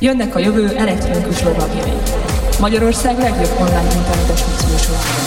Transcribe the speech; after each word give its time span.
Jönnek 0.00 0.34
a 0.34 0.38
jövő 0.38 0.76
elektronikus 0.76 1.42
lovagjai. 1.42 1.92
Magyarország 2.60 3.18
legjobb 3.18 3.56
online 3.58 3.92
internetes 3.94 4.44
mixműsorában. 4.46 5.26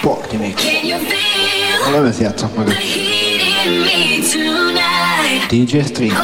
Party 0.00 0.36
Mix. 0.36 0.62
A 1.86 1.90
lemez 1.90 2.20
játszok 2.20 2.56
meg. 2.56 2.66
DJ 5.48 5.78
Stream. 5.80 6.16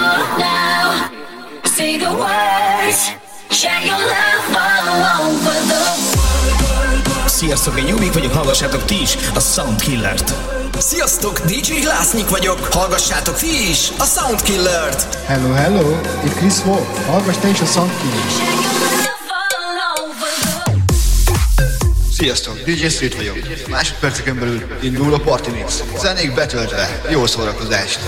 Say 1.76 1.96
the 1.96 2.10
words, 2.10 3.16
share 3.50 3.84
your 3.84 3.98
love 3.98 4.31
Sziasztok, 7.42 7.78
én 7.78 7.86
Jubik 7.86 8.12
vagyok, 8.12 8.32
hallgassátok 8.32 8.84
ti 8.84 9.00
is 9.00 9.16
a 9.34 9.40
Soundkillert. 9.40 10.32
Sziasztok, 10.78 11.40
DJ 11.40 11.80
Glásznyik 11.80 12.28
vagyok, 12.28 12.58
hallgassátok 12.58 13.36
ti 13.36 13.70
is 13.70 13.88
a 13.98 14.04
Soundkillert. 14.04 15.14
Hello, 15.14 15.52
hello, 15.52 15.90
itt 16.24 16.34
Chris 16.34 16.64
Wolf, 16.64 17.06
hallgass 17.06 17.36
te 17.36 17.48
is 17.48 17.60
a 17.60 17.64
Soundkillert. 17.64 18.32
Sziasztok, 22.12 22.58
DJ 22.64 22.86
Street 22.86 23.14
vagyok. 23.14 23.36
Másodperceken 23.68 24.38
belül 24.38 24.62
indul 24.82 25.14
a 25.14 25.18
Party 25.18 25.50
Mix. 25.50 25.82
Zenék 25.98 26.34
betöltve, 26.34 27.00
jó 27.10 27.26
szórakozást! 27.26 27.98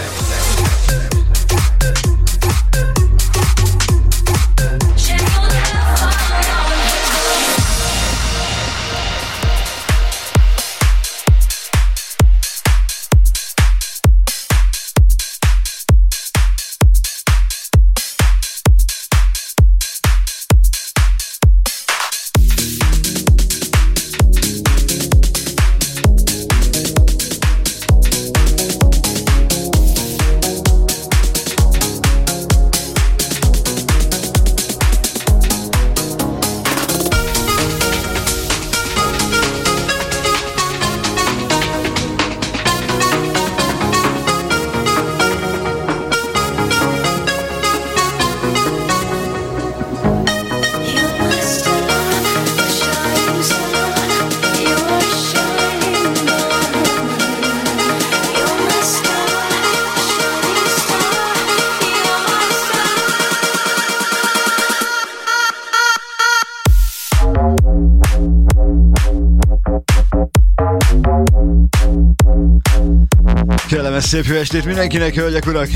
Szép 74.15 74.26
jó 74.26 74.34
estét 74.34 74.65
mindenkinek, 74.65 75.15
hölgyek, 75.15 75.47
urak! 75.47 75.69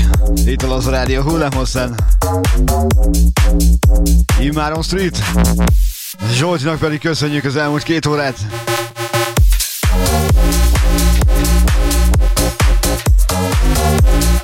Itt 0.45 0.61
a 0.61 0.67
Laza 0.67 0.91
Rádió 0.91 1.21
hullámhosszán. 1.21 1.95
Immáron 4.39 4.83
Street. 4.83 5.17
Zsoltinak 6.33 6.79
pedig 6.79 6.99
köszönjük 6.99 7.43
az 7.43 7.55
elmúlt 7.55 7.83
két 7.83 8.05
órát. 8.05 8.37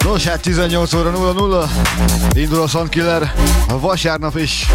Nos, 0.03 0.23
hát 0.23 0.41
18 0.41 0.93
óra 0.93 1.11
00 1.11 1.69
indul 2.33 2.61
a 2.61 2.67
Soundkiller 2.67 3.33
a 3.67 3.79
vasárnap 3.79 4.37
is. 4.37 4.67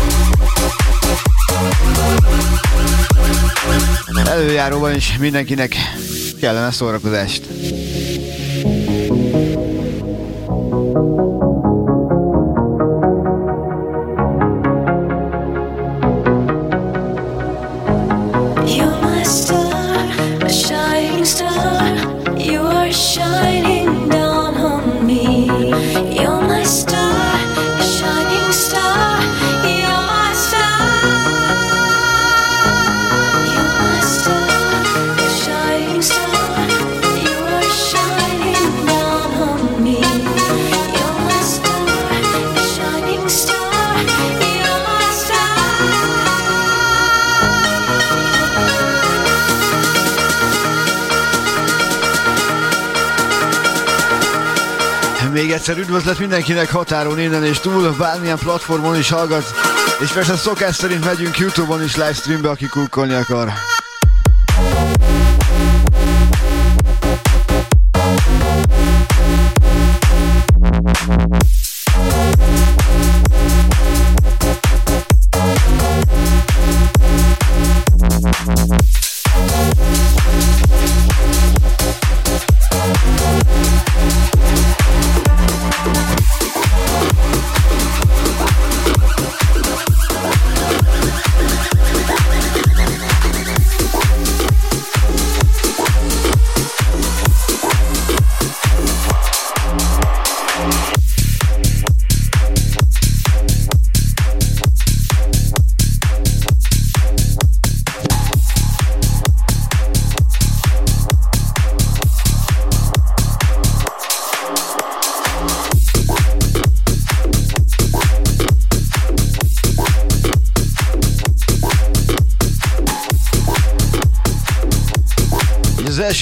Előjáróban 4.24 4.94
is 4.94 5.16
mindenkinek 5.18 5.76
kellemes 6.40 6.74
szórakozást. 6.74 7.59
Üdvözlet 56.10 56.30
mindenkinek 56.30 56.70
határon 56.70 57.18
innen 57.20 57.44
és 57.44 57.58
túl, 57.58 57.94
bármilyen 57.98 58.38
platformon 58.38 58.96
is 58.96 59.10
hallgat, 59.10 59.54
és 60.00 60.10
persze 60.10 60.36
szokás 60.36 60.74
szerint 60.74 61.04
megyünk 61.04 61.38
Youtube-on 61.38 61.82
is 61.82 61.96
livestreambe, 61.96 62.50
aki 62.50 62.66
kukkolni 62.66 63.14
akar. 63.14 63.52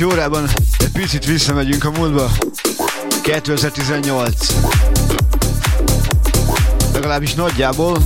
Első 0.01 0.15
órában 0.15 0.49
egy 0.79 0.91
picit 0.93 1.25
visszamegyünk 1.25 1.85
a 1.85 1.91
múltba. 1.91 2.31
2018. 3.23 4.55
Legalábbis 6.93 7.35
nagyjából 7.35 7.99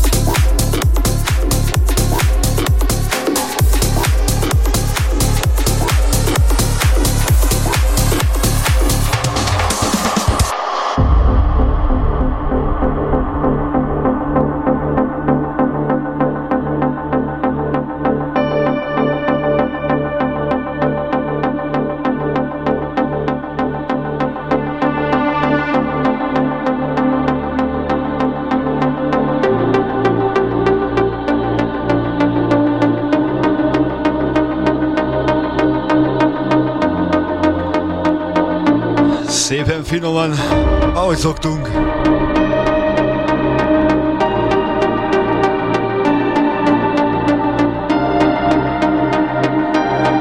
ahogy 41.13 41.25
szoktunk. 41.25 41.69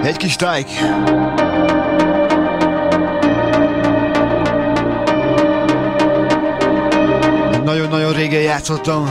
Egy 0.03 0.17
kis 0.17 0.35
tájk. 0.35 0.67
Nagyon-nagyon 7.63 8.13
régen 8.13 8.41
játszottam. 8.41 9.09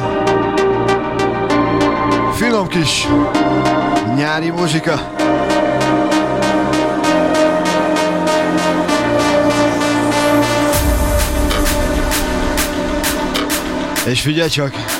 Finom 2.32 2.68
kis 2.68 3.08
nyári 4.16 4.50
muzsika. 4.50 5.18
És 14.10 14.20
figyelj 14.20 14.48
csak! 14.48 14.99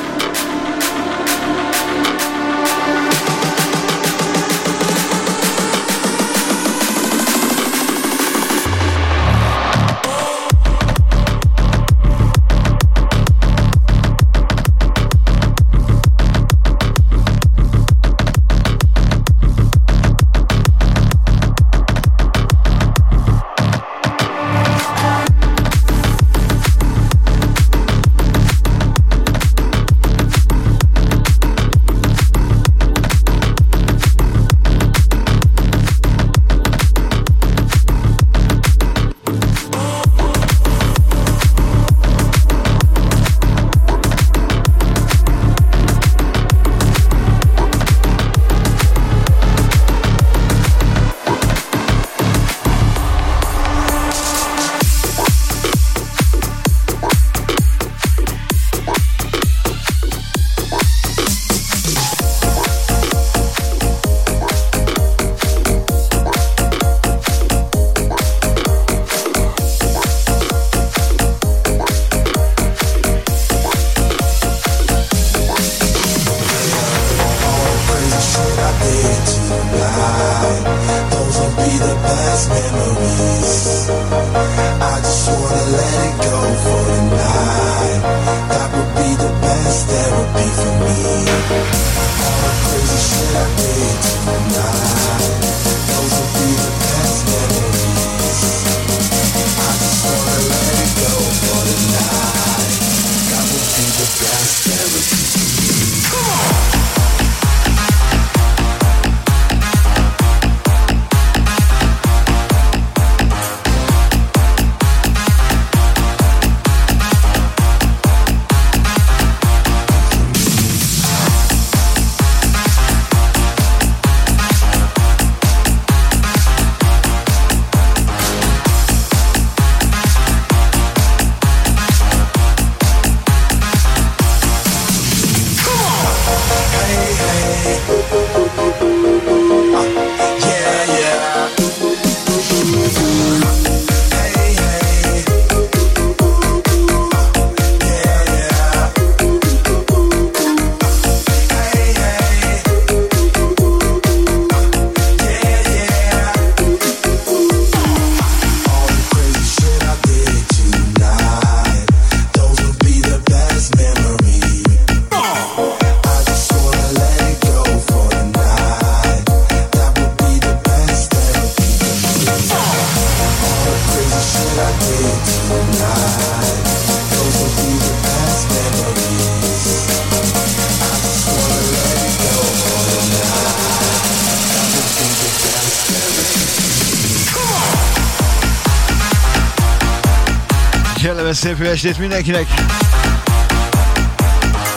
Szép 191.41 191.59
jó 191.59 191.65
estét 191.65 191.99
mindenkinek! 191.99 192.47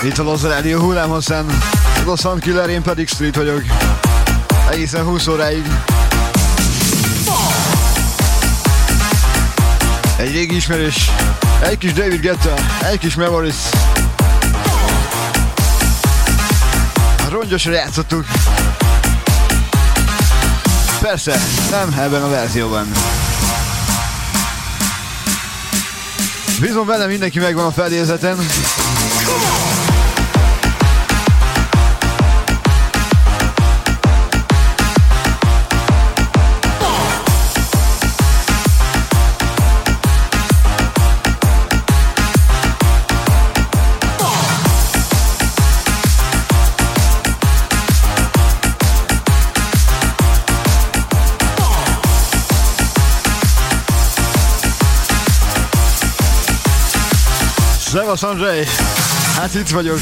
Itt 0.03 0.17
a 0.17 0.23
Loz 0.23 0.43
Radio 0.43 0.79
hullámhosszán, 0.79 1.45
Sound 2.17 2.41
Killer, 2.41 2.69
én 2.69 2.81
pedig 2.81 3.07
Street 3.07 3.35
vagyok. 3.35 3.61
Egészen 4.71 5.03
20 5.03 5.27
óráig. 5.27 5.65
Egy 10.17 10.31
régi 10.31 10.55
ismerős, 10.55 11.11
egy 11.63 11.77
kis 11.77 11.93
David 11.93 12.21
Guetta, 12.21 12.53
egy 12.91 12.99
kis 12.99 13.15
Memories. 13.15 13.55
Rongyosra 17.29 17.71
játszottuk. 17.71 18.25
Persze, 21.01 21.39
nem 21.69 21.95
ebben 21.99 22.23
a 22.23 22.29
verzióban. 22.29 22.87
Bízom 26.63 26.85
benne 26.85 27.05
mindenki 27.05 27.39
megvan 27.39 27.65
a 27.65 27.71
fedélzeten. 27.71 28.37
Szevasz 58.15 58.31
Andrzej! 58.31 58.65
Hát 59.35 59.55
itt 59.55 59.69
vagyok. 59.69 59.99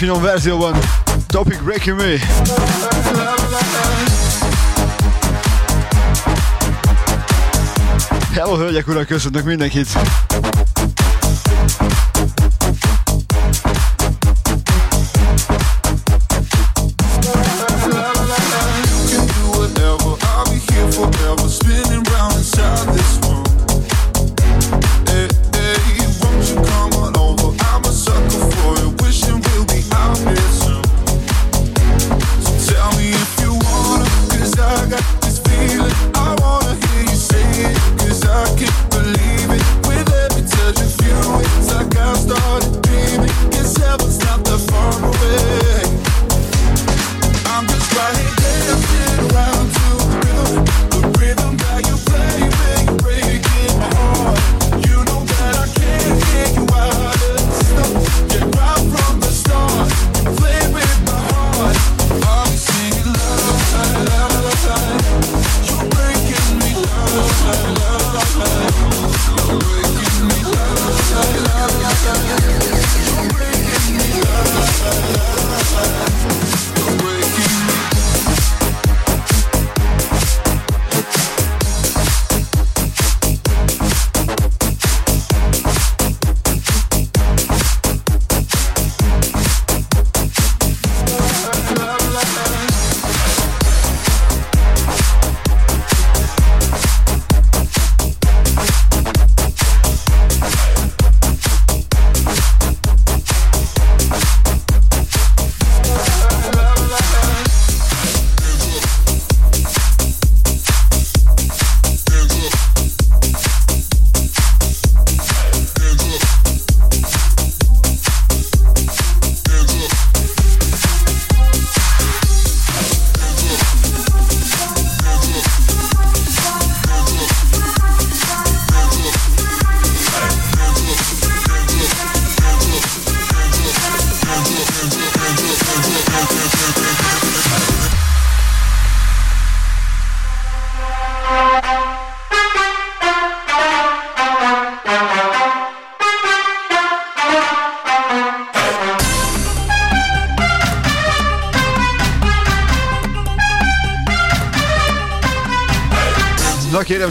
Ilyen 0.00 0.12
finom 0.14 0.22
verzióban. 0.22 0.74
Topic 1.26 1.62
Breaking 1.62 1.96
Me. 1.96 2.18
Hello, 8.32 8.56
hölgyek, 8.56 8.88
urak, 8.88 9.06
köszönök 9.06 9.44
mindenkit! 9.44 9.88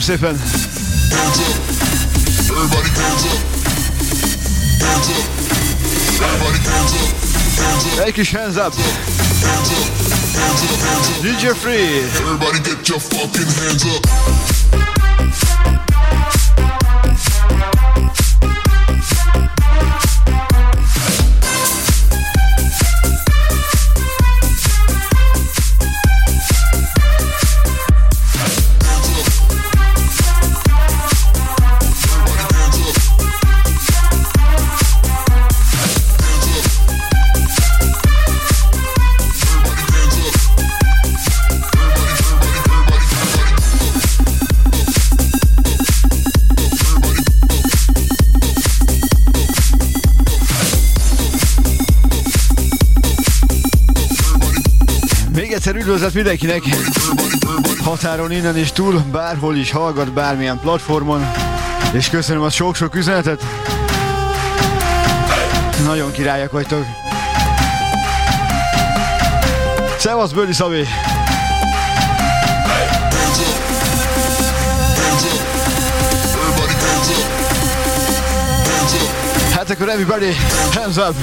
Kérem 0.06 0.20
szépen. 0.20 0.42
Egy 8.06 8.14
kis 8.14 8.32
hands 8.32 8.56
up. 8.56 8.74
DJ 11.22 11.48
Free. 11.48 12.04
Everybody 12.20 12.60
get 12.64 12.88
your 12.88 13.00
fucking 13.00 13.52
hands 13.58 13.84
up. 13.86 15.03
Üdvözlet 55.84 56.14
mindenkinek 56.14 56.64
határon 57.84 58.32
innen 58.32 58.58
és 58.58 58.72
túl, 58.72 59.04
bárhol 59.12 59.56
is 59.56 59.72
hallgat 59.72 60.12
bármilyen 60.12 60.60
platformon, 60.60 61.32
és 61.92 62.10
köszönöm 62.10 62.42
a 62.42 62.50
sok-sok 62.50 62.96
üzenetet. 62.96 63.44
Nagyon 65.86 66.12
királyak 66.12 66.52
vagytok. 66.52 66.86
Szevasz, 69.98 70.32
Böli 70.32 70.54
Szabé! 70.54 70.88
Hát 79.52 79.70
akkor 79.70 79.90
everybody, 79.90 80.36
hands 80.74 80.98
up! 80.98 81.16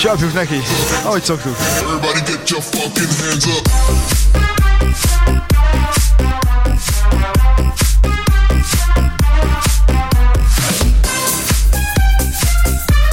Csapjuk 0.00 0.32
neki, 0.32 0.54
ahogy 1.04 1.22
szoktuk. 1.22 1.56
Everybody. 1.58 2.20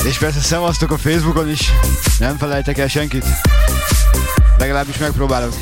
És 0.08 0.18
persze 0.18 0.40
szevasztok 0.40 0.92
a 0.92 0.98
Facebookon 0.98 1.50
is, 1.50 1.72
nem 2.20 2.38
felejtek 2.38 2.78
el 2.78 2.88
senkit. 2.88 3.26
Legalábbis 4.58 4.98
megpróbálok. 4.98 5.54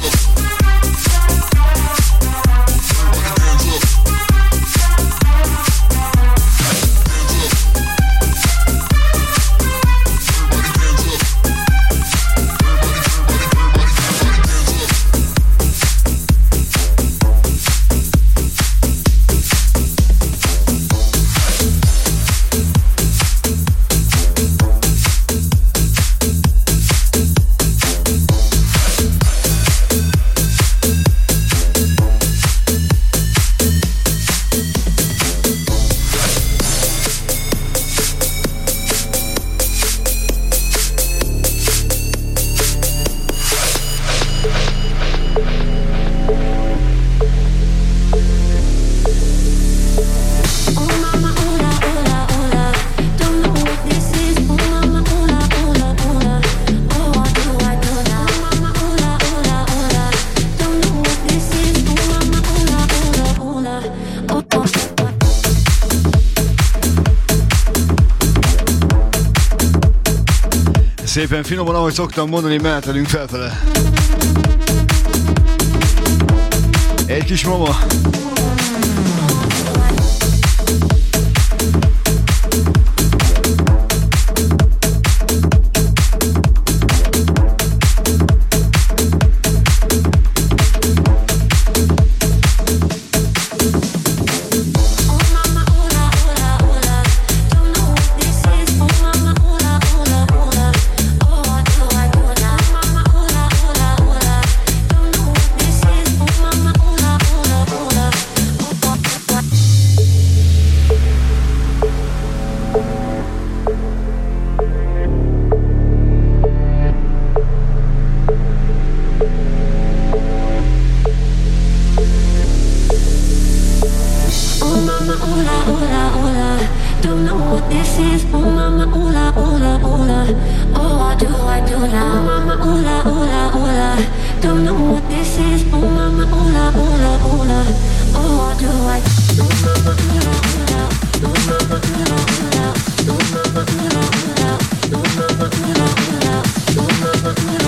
percben 71.36 71.58
finoman, 71.58 71.76
ahogy 71.76 71.94
szoktam 71.94 72.30
mondani, 72.30 72.58
mehetelünk 72.58 73.08
felfele. 73.08 73.60
Egy 77.06 77.24
kis 77.24 77.46
mama. 77.46 77.76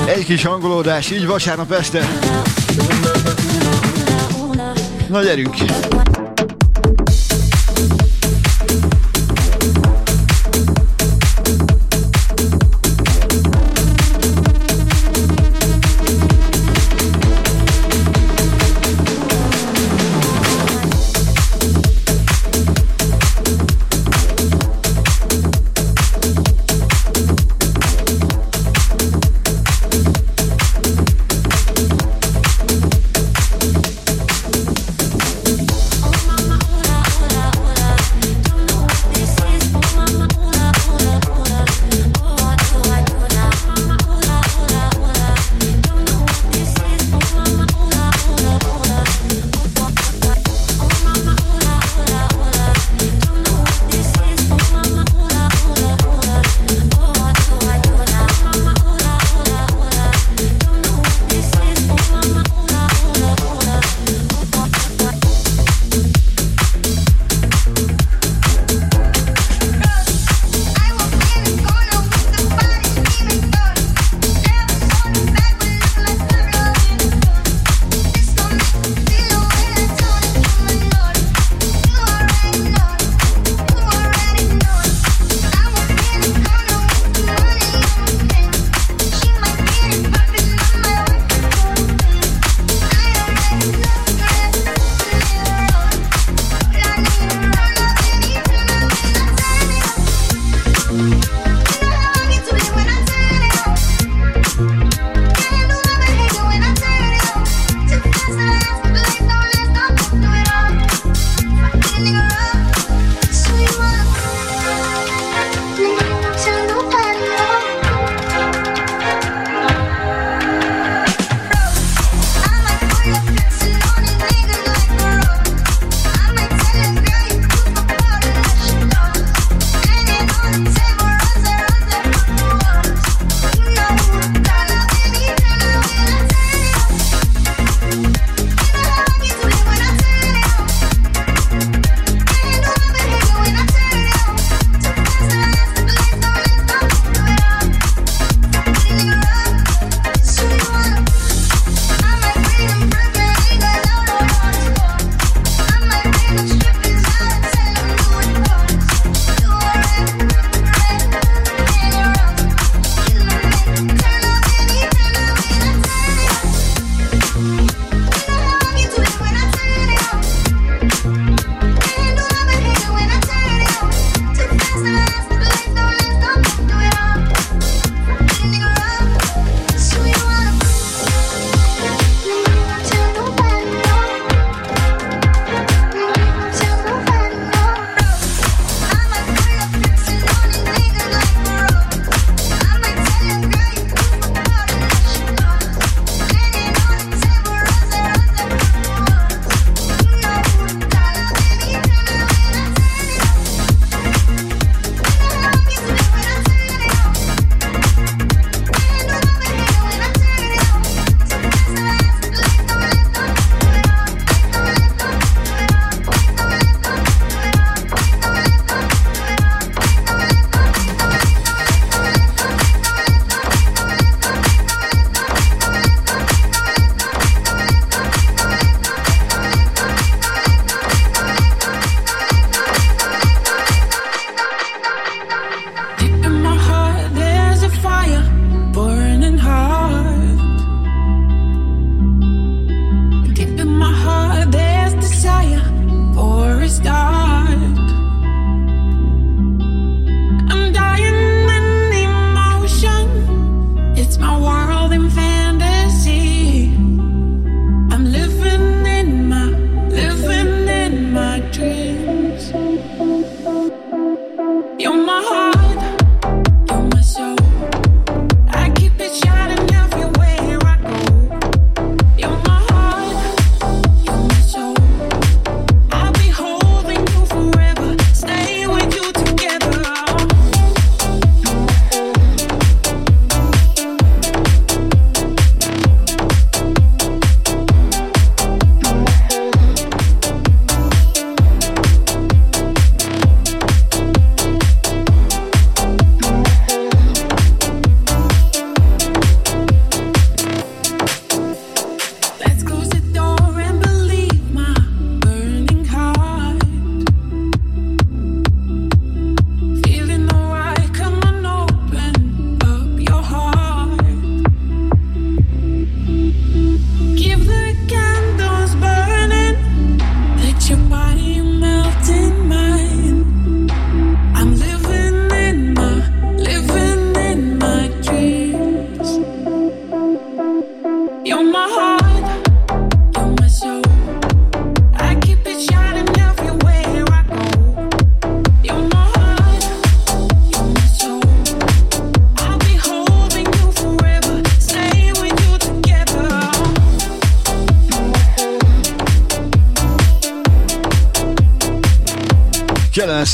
Egy 0.06 0.26
kis 0.26 0.45
hangolódás, 0.45 1.12
így 1.12 1.28
vasárnap 1.28 1.71
este. 1.71 2.08
Na 5.08 5.23
gyerünk! 5.23 5.56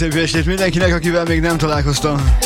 Szép 0.04 0.16
estét 0.16 0.46
mindenkinek, 0.46 0.94
akivel 0.94 1.24
még 1.24 1.42
nem 1.42 1.58
találkoztam. 1.58 2.38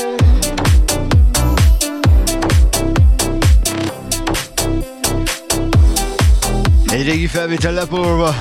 Egy 6.87 7.03
régi 7.03 7.27
felvétel 7.27 7.73
lepolva. 7.73 8.35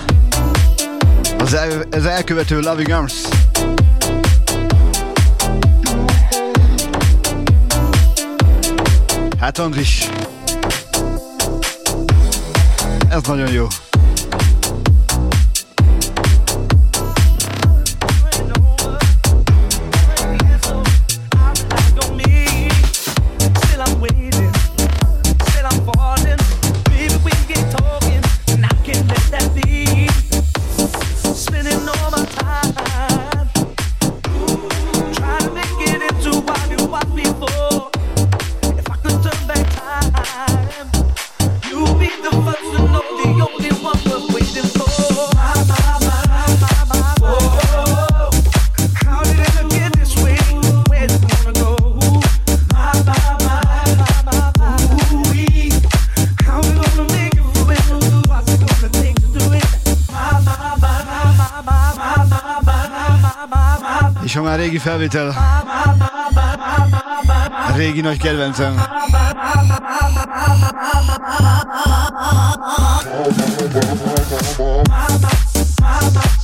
Az, 1.38 1.55
el, 1.55 1.83
az 1.90 2.07
elkövető 2.07 2.61
Loving 2.61 2.90
Arms. 2.90 3.14
Hát 9.40 9.59
Andris. 9.59 10.09
Ez 13.09 13.22
nagyon 13.22 13.52
jó. 13.52 13.66
oma 64.37 64.55
régi 64.55 64.79
felvétel. 64.79 65.35
Régi 67.77 68.01
nagy 68.01 68.18
kedvencem. 68.18 68.75
Mama, 75.79 76.36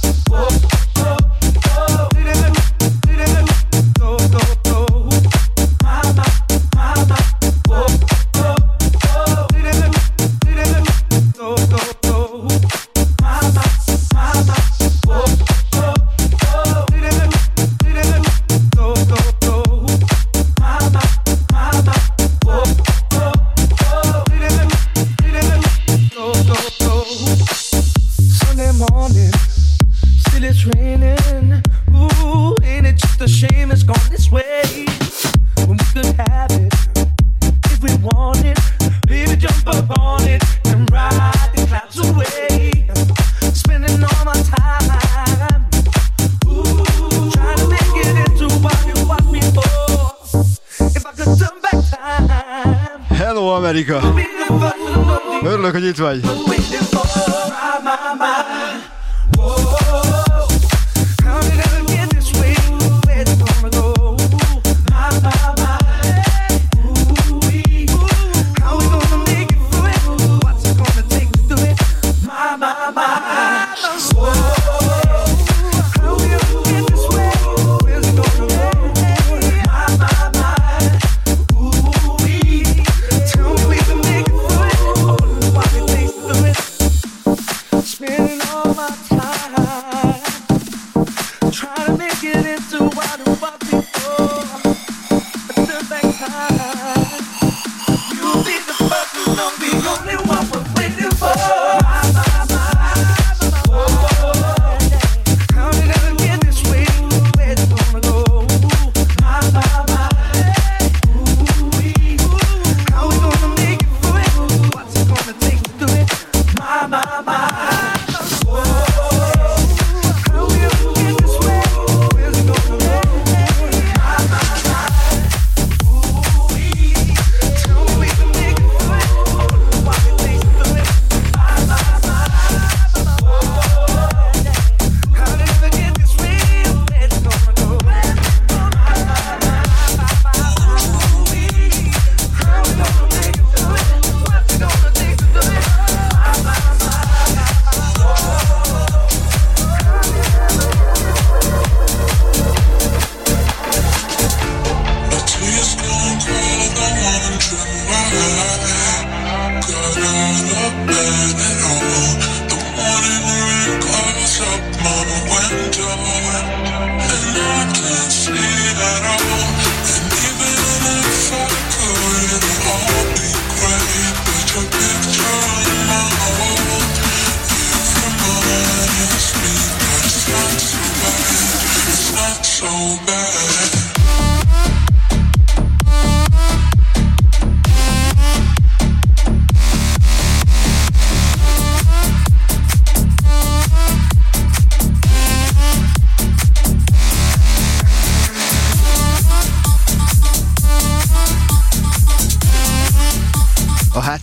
étoiles. 55.92 56.31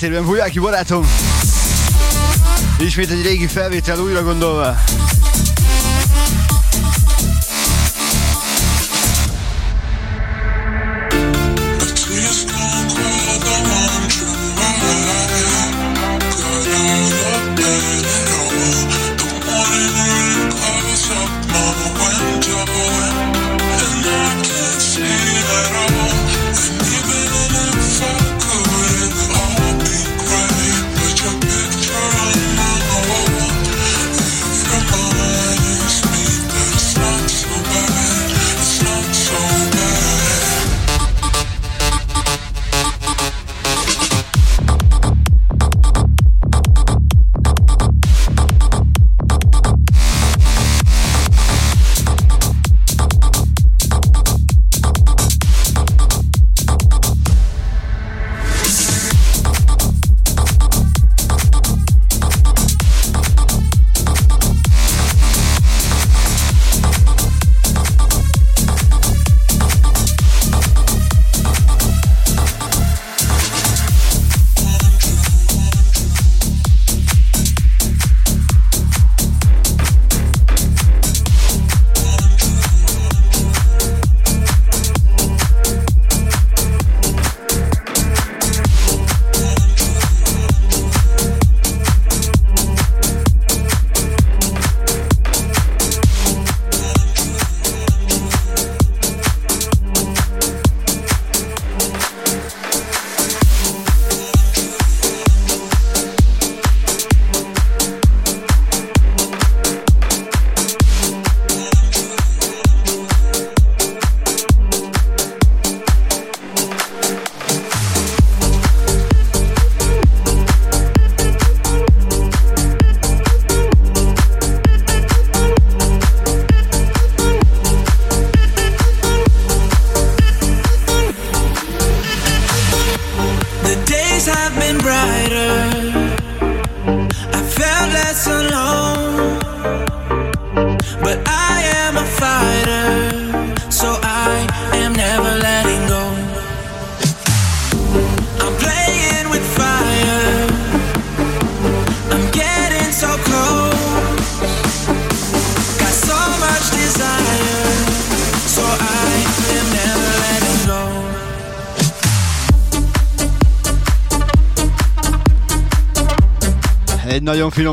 Háttérben 0.01 0.25
Bujáki 0.25 0.59
barátom. 0.59 1.05
Ismét 2.77 3.09
egy 3.09 3.21
régi 3.21 3.47
felvétel 3.47 3.99
újra 3.99 4.23
gondolva. 4.23 4.75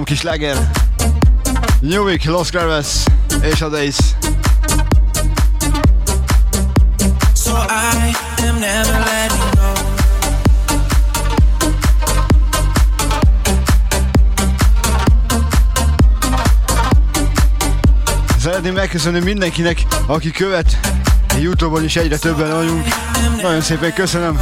Kis 0.07 0.23
leger. 0.23 0.57
Week, 1.83 2.25
Los 2.25 2.51
Graves 2.51 3.05
és 3.43 3.61
a 3.61 3.69
Days. 3.69 3.97
So 7.35 7.53
I 7.53 8.15
am 8.49 8.59
never 8.59 8.99
letting 8.99 9.55
go. 9.55 9.73
Szeretném 18.39 18.75
megköszönni 18.75 19.21
mindenkinek, 19.21 19.87
aki 20.07 20.31
követ. 20.31 20.79
Youtube-on 21.41 21.85
is 21.85 21.97
egyre 21.97 22.17
többen 22.19 22.53
vagyunk. 22.53 22.85
Nagyon 23.43 23.61
szépen 23.61 23.93
köszönöm. 23.93 24.39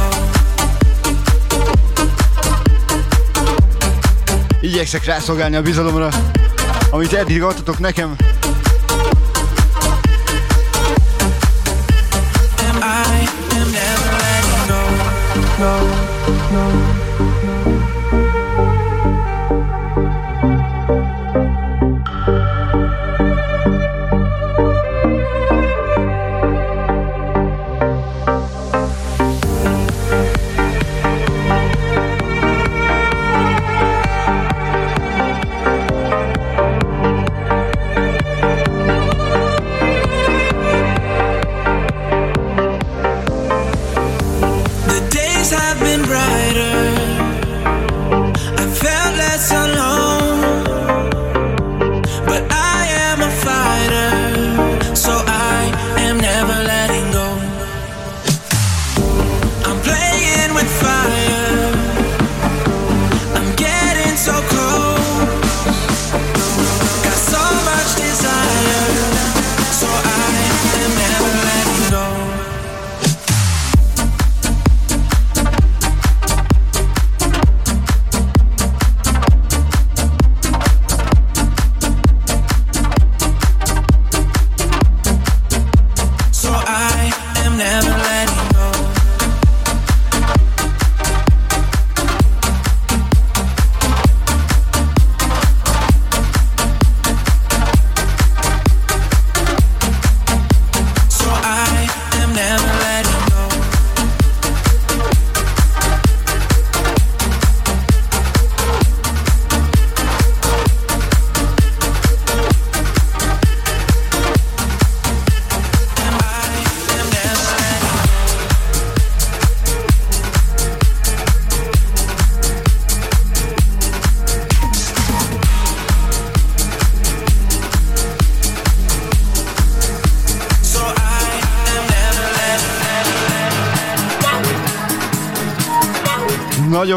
Igyekszek 4.65 5.05
rászolgálni 5.05 5.55
a 5.55 5.61
bizalomra, 5.61 6.09
amit 6.89 7.13
eddig 7.13 7.43
adtatok 7.43 7.79
nekem. 7.79 8.15
I 12.59 13.27
am 13.55 13.71
never 13.71 14.11
letting 14.21 14.67
go, 14.67 14.81
go, 15.57 15.73
go. 16.51 16.95
Nagyon 17.41 17.54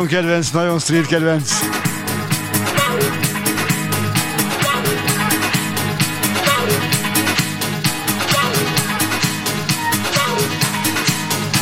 kedvenc, 0.08 0.50
nagyon 0.50 0.78
street 0.78 1.06
kedvenc. 1.06 1.52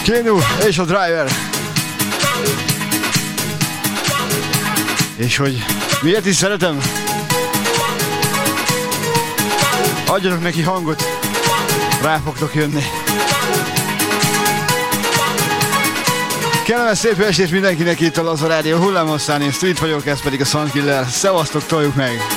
Kenu 0.04 0.38
és 0.66 0.78
a 0.78 0.84
driver. 0.84 1.30
És 5.16 5.36
hogy 5.36 5.64
miért 6.02 6.26
is 6.26 6.36
szeretem? 6.36 6.78
Adjanak 10.06 10.42
neki 10.42 10.62
hangot, 10.62 11.04
rá 12.02 12.20
fogtok 12.24 12.54
jönni. 12.54 12.82
Kellemes 16.66 16.98
szép 16.98 17.20
estét 17.20 17.50
mindenkinek 17.50 18.00
itt 18.00 18.16
a 18.16 18.22
Laza 18.22 18.46
Rádió 18.46 18.76
hullámosszán, 18.76 19.42
én 19.42 19.50
Street 19.50 19.78
vagyok, 19.78 20.06
ez 20.06 20.22
pedig 20.22 20.40
a 20.40 20.44
Sunkiller. 20.44 21.06
Szevasztok, 21.06 21.66
toljuk 21.66 21.94
meg! 21.94 22.35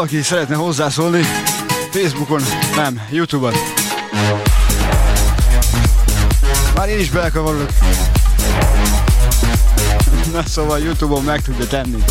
Valaki 0.00 0.22
szeretne 0.22 0.54
hozzászólni, 0.54 1.22
Facebookon, 1.90 2.42
nem, 2.76 3.02
Youtube-on. 3.10 3.52
Már 6.74 6.88
én 6.88 6.98
is 6.98 7.10
belekavarodok. 7.10 7.70
Na 10.32 10.42
szóval 10.46 10.78
Youtube-on 10.78 11.24
meg 11.24 11.42
tudja 11.42 11.66
tenni. 11.66 12.04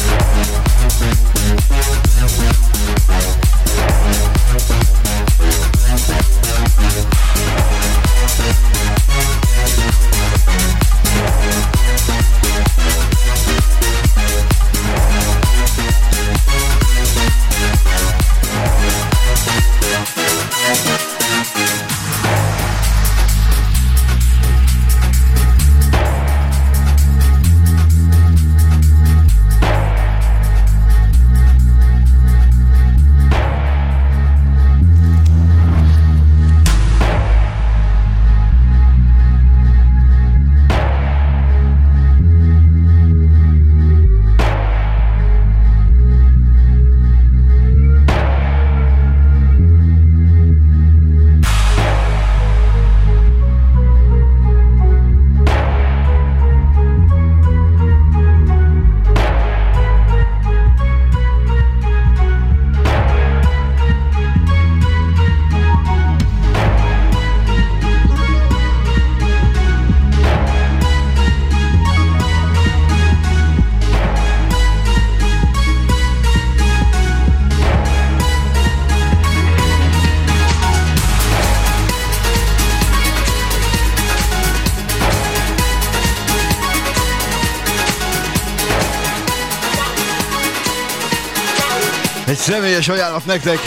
Személyes 92.79 93.03
ajánlat 93.03 93.25
nektek. 93.25 93.59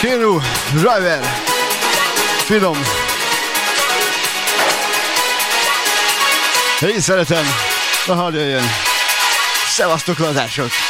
Kenu 0.00 0.38
Driver. 0.72 1.20
Finom. 2.44 2.78
Én 6.80 7.00
szeretem. 7.00 7.44
Na 8.06 8.14
hadd 8.14 8.34
jöjjön. 8.34 8.64
Szevasztok 9.68 10.18
lazások. 10.18 10.89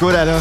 Második 0.00 0.02
órára. 0.02 0.39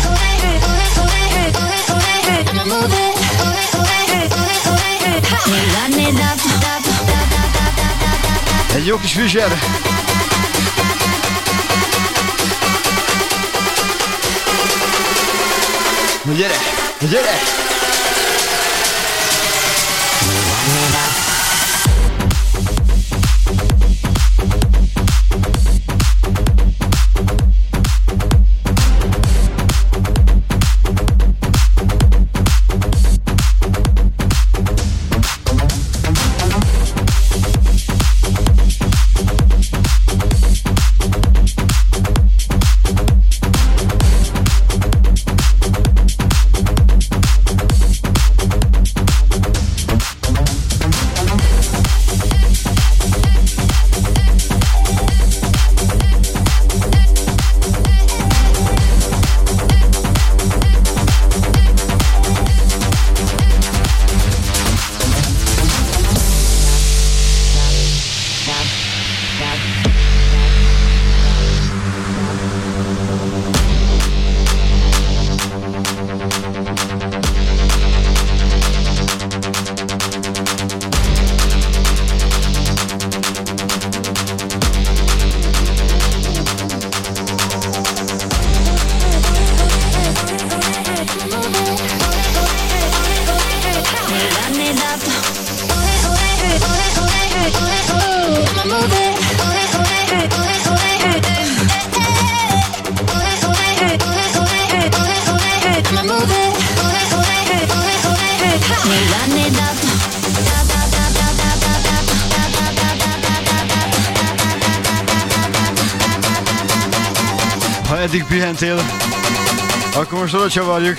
Most 120.32 120.42
oda 120.42 120.50
csavarjuk. 120.50 120.98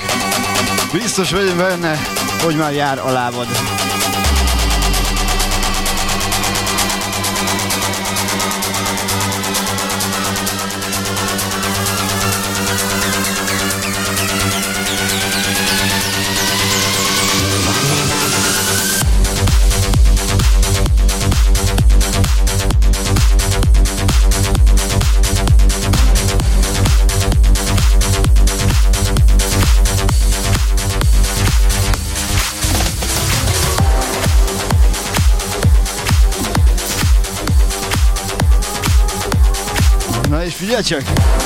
Biztos 0.93 1.31
vagyok 1.31 1.57
benne, 1.57 1.99
hogy 2.43 2.57
már 2.57 2.73
jár 2.73 2.99
a 2.99 3.11
lábad. 3.11 3.47
Figyelj 40.83 41.40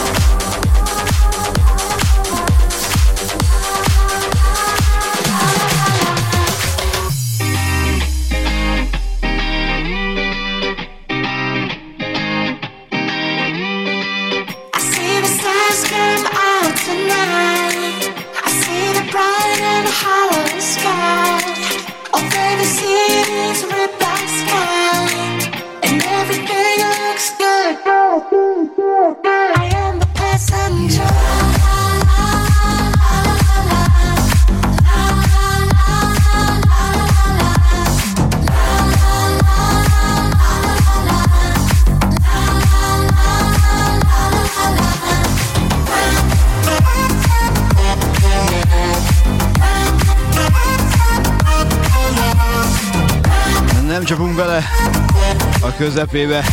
közepébe. 55.85 56.45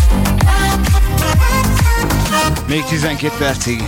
Még 2.68 2.84
12 2.84 3.34
percig. 3.38 3.84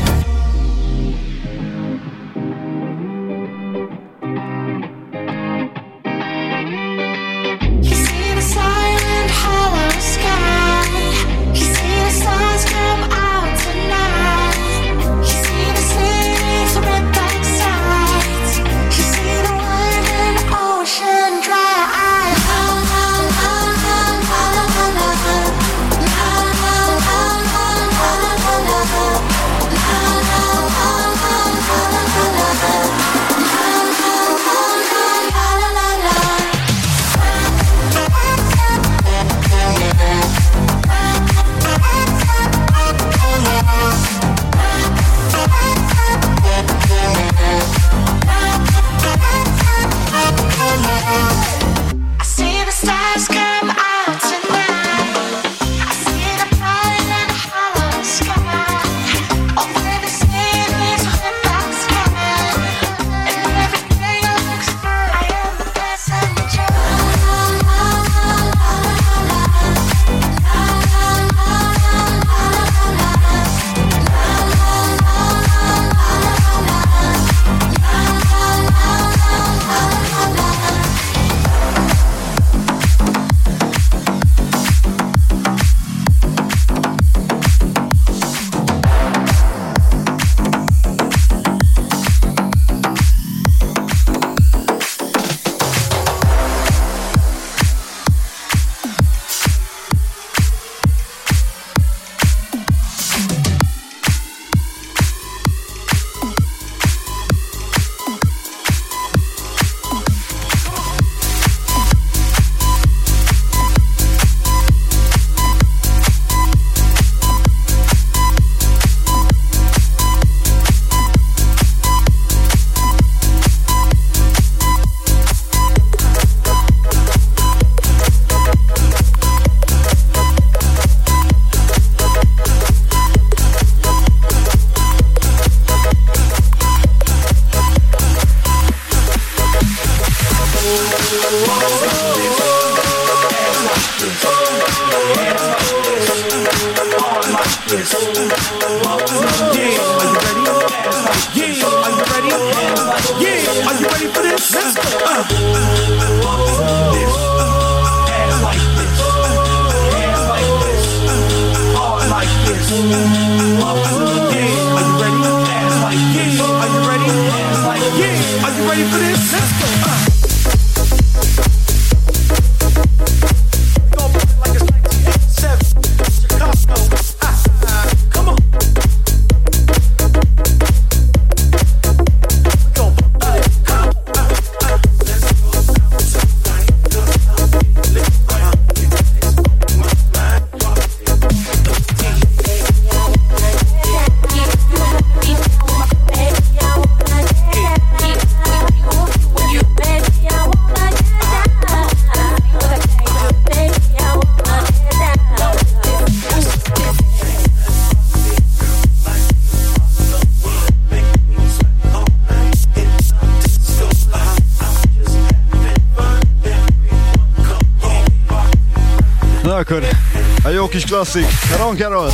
Kis 220.74 220.86
klasszik, 220.86 221.26
Ron 221.58 221.76
Carroll. 221.76 222.10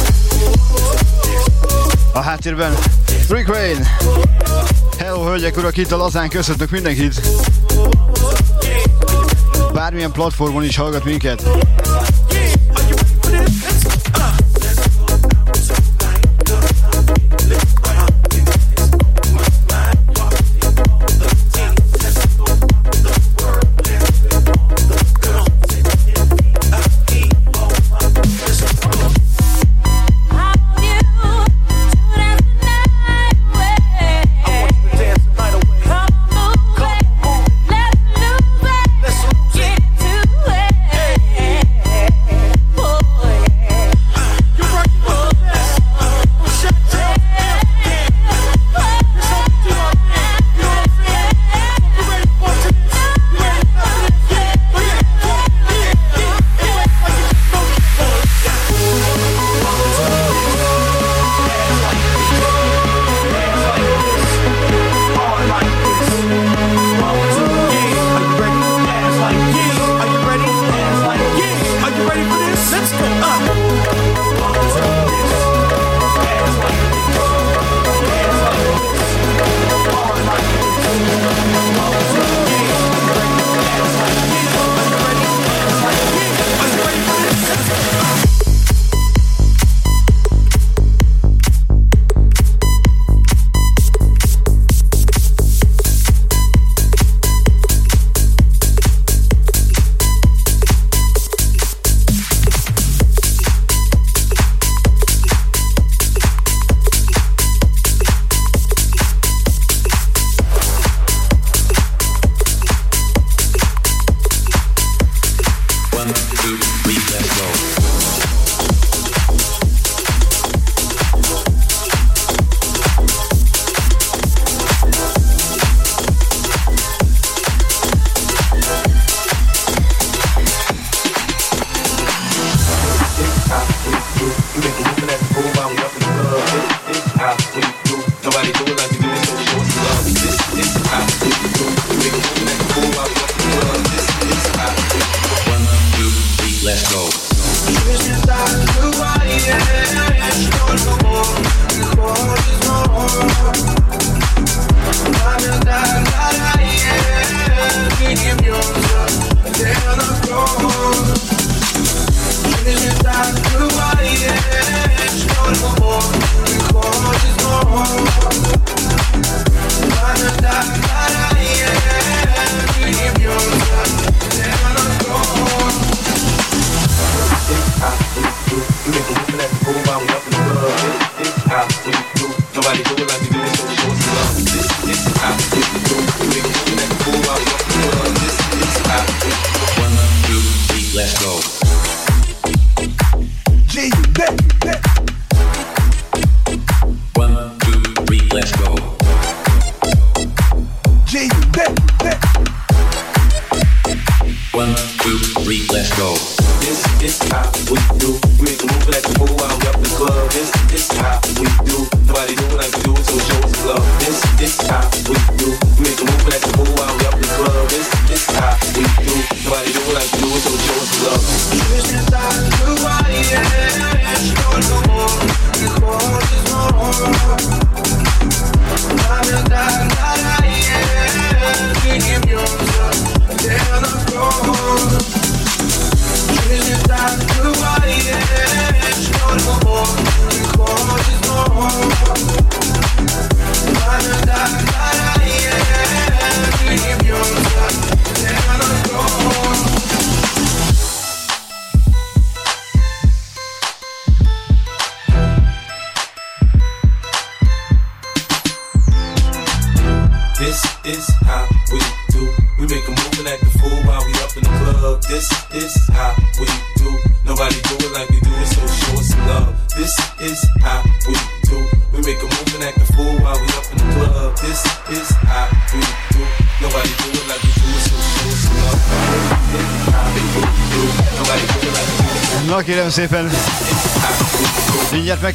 A 2.13 2.19
háttérben 2.19 2.73
Rick 3.29 3.49
Wayne. 3.49 3.97
Hello, 4.97 5.23
hölgyek, 5.23 5.57
urak, 5.57 5.77
itt 5.77 5.91
a 5.91 5.97
lazán 5.97 6.29
köszöntök 6.29 6.69
mindenkit. 6.69 7.21
Bármilyen 9.73 10.11
platformon 10.11 10.63
is 10.63 10.77
hallgat 10.77 11.03
minket. 11.03 11.43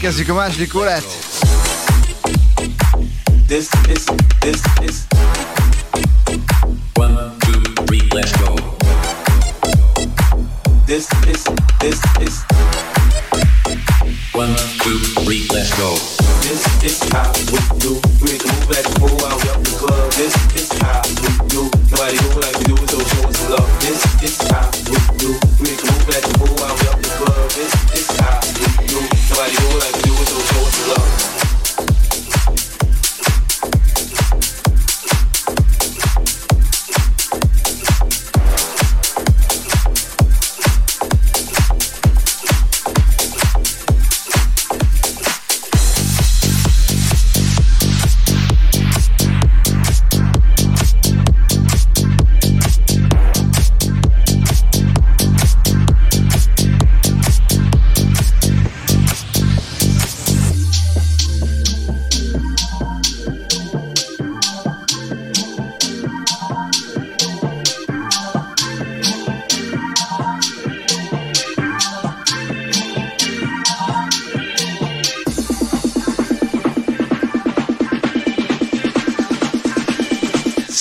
Megkezdjük 0.05 0.31
a 0.31 0.35
második 0.35 0.75
órát. 0.75 1.05
This 3.47 3.69
is, 3.89 4.05
this 4.39 4.61
is. 4.81 5.07
One, 6.95 7.37
two, 7.39 7.85
three, 7.85 8.07
let's 8.11 8.33
go. 8.37 8.55
This 10.87 11.07
is, 11.27 11.43
this 11.79 11.99
is. 12.21 12.44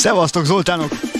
Szevasztok 0.04 0.45
Zoltánok! 0.45 1.14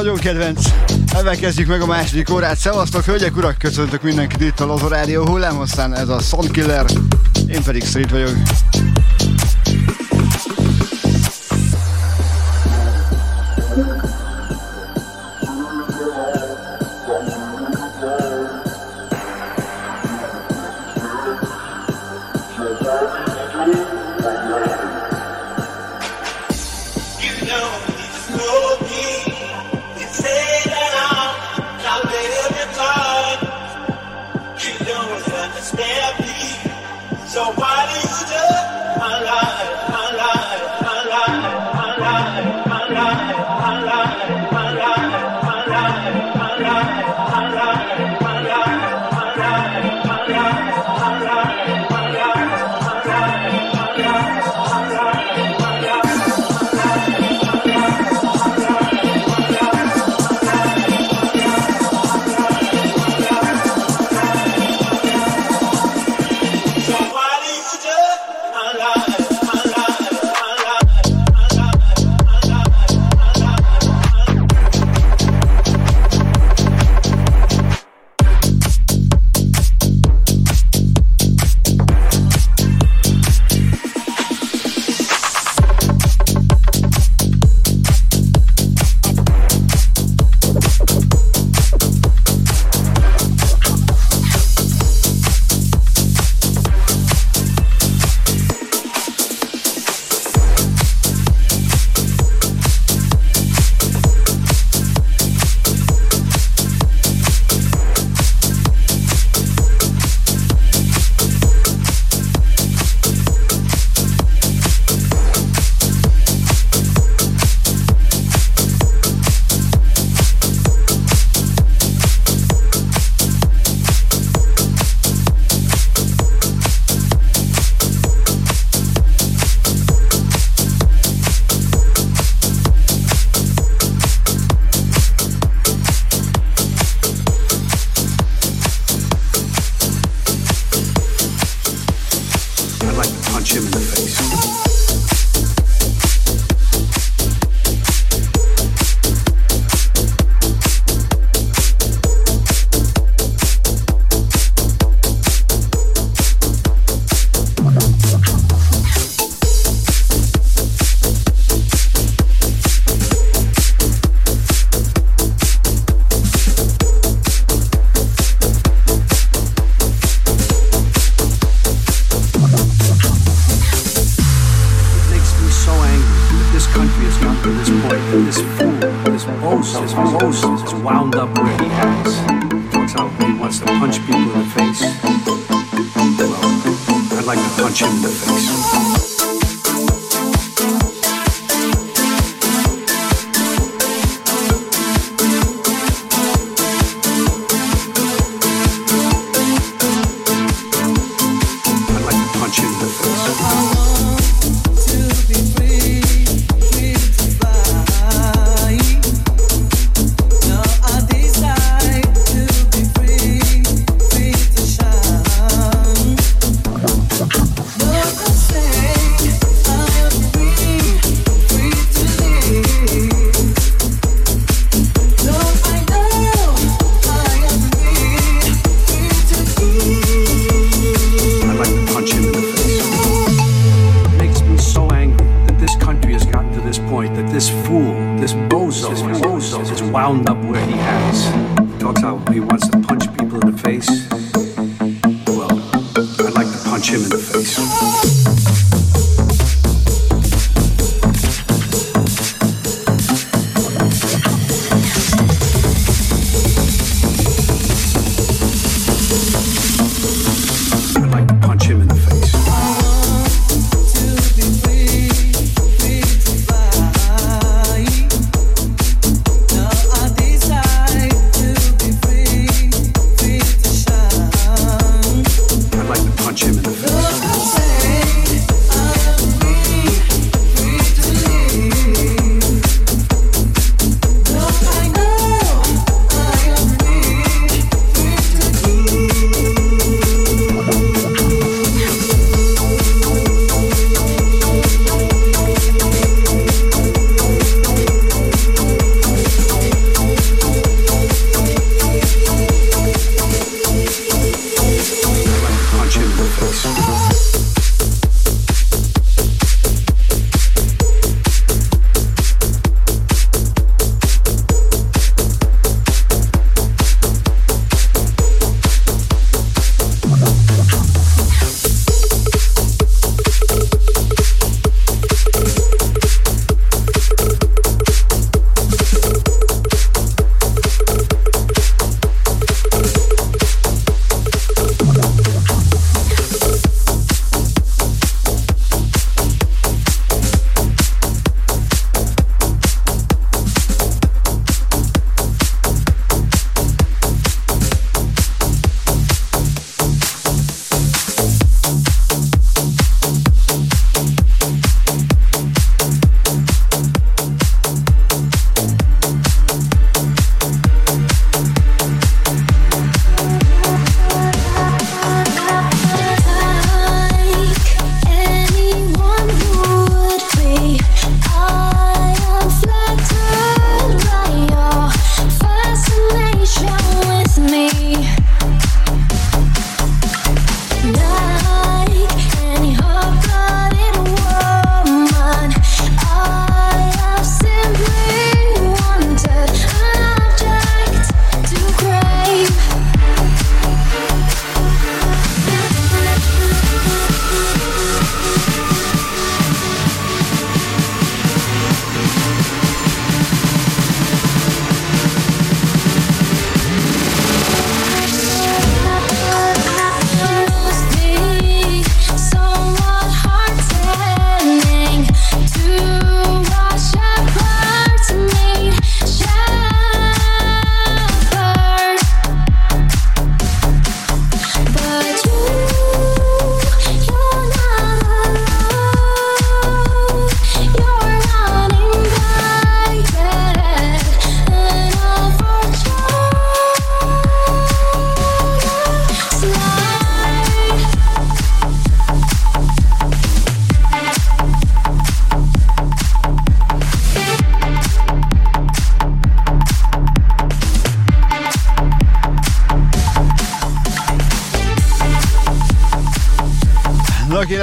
nagyon 0.00 0.16
kedvenc 0.16 0.79
ezzel 1.20 1.36
kezdjük 1.36 1.68
meg 1.68 1.80
a 1.80 1.86
második 1.86 2.30
órát. 2.30 2.56
Szevasztok, 2.56 3.04
hölgyek, 3.04 3.36
urak, 3.36 3.58
köszöntök 3.58 4.02
mindenkit 4.02 4.40
itt 4.40 4.60
a 4.60 4.64
Lozo 4.64 4.88
Rádió 4.88 5.26
hullámhosszán. 5.26 5.94
Ez 5.94 6.08
a 6.08 6.18
Soundkiller, 6.18 6.84
én 7.48 7.62
pedig 7.62 7.84
Street 7.84 8.10
vagyok. 8.10 8.32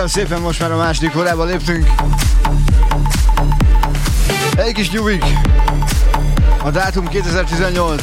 Köszönöm 0.08 0.28
szépen, 0.28 0.44
most 0.44 0.60
már 0.60 0.72
a 0.72 0.78
második 0.78 1.16
órába 1.16 1.44
léptünk. 1.44 1.88
Egy 4.56 4.74
kis 4.74 4.92
nyugik. 4.92 5.24
A 6.64 6.72
dátum 6.72 7.08
2018. 7.08 8.02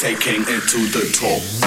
Taking 0.00 0.40
it 0.48 0.66
to 0.66 0.78
the 0.88 1.12
top. 1.12 1.59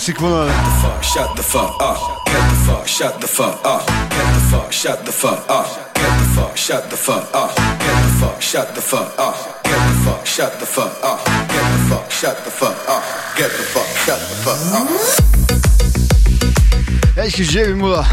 Klasszik 0.00 0.18
vonal. 0.18 0.48
Shut 1.02 1.36
the 1.36 1.42
fuck 1.42 1.82
up. 1.82 1.98
Get 2.24 2.48
the 2.48 2.56
fuck, 2.66 2.86
shut 2.86 3.20
the 3.20 3.26
fuck 3.26 3.66
up. 3.66 3.86
Get 4.08 4.34
the 4.34 4.40
fuck, 4.50 4.72
shut 4.72 5.04
the 5.04 5.12
fuck 5.12 5.50
up. 5.50 5.66
Get 5.94 6.18
the 6.18 6.24
fuck, 6.34 6.56
shut 6.56 6.90
the 6.90 6.96
fuck 6.96 7.34
up. 7.34 7.54
Get 7.54 8.02
the 8.02 8.12
fuck, 8.20 8.40
shut 8.40 8.74
the 8.74 8.80
fuck 8.80 9.18
up. 9.18 9.34
Get 9.62 9.82
the 9.88 9.94
fuck, 10.04 10.26
shut 10.26 10.58
the 10.58 10.66
fuck 10.66 11.04
up. 11.04 11.24
Get 11.48 11.66
the 11.72 11.78
fuck, 11.88 12.10
shut 12.10 12.44
the 12.44 12.50
fuck 12.50 12.88
up. 12.88 13.02
Get 13.36 13.50
the 13.50 13.64
fuck, 13.74 13.90
shut 14.04 14.20
the 14.20 14.36
fuck 14.44 14.60
up. 14.72 14.88
Egy 17.16 17.32
kis 17.32 17.48
Jamie 17.48 17.74
Mula. 17.74 18.06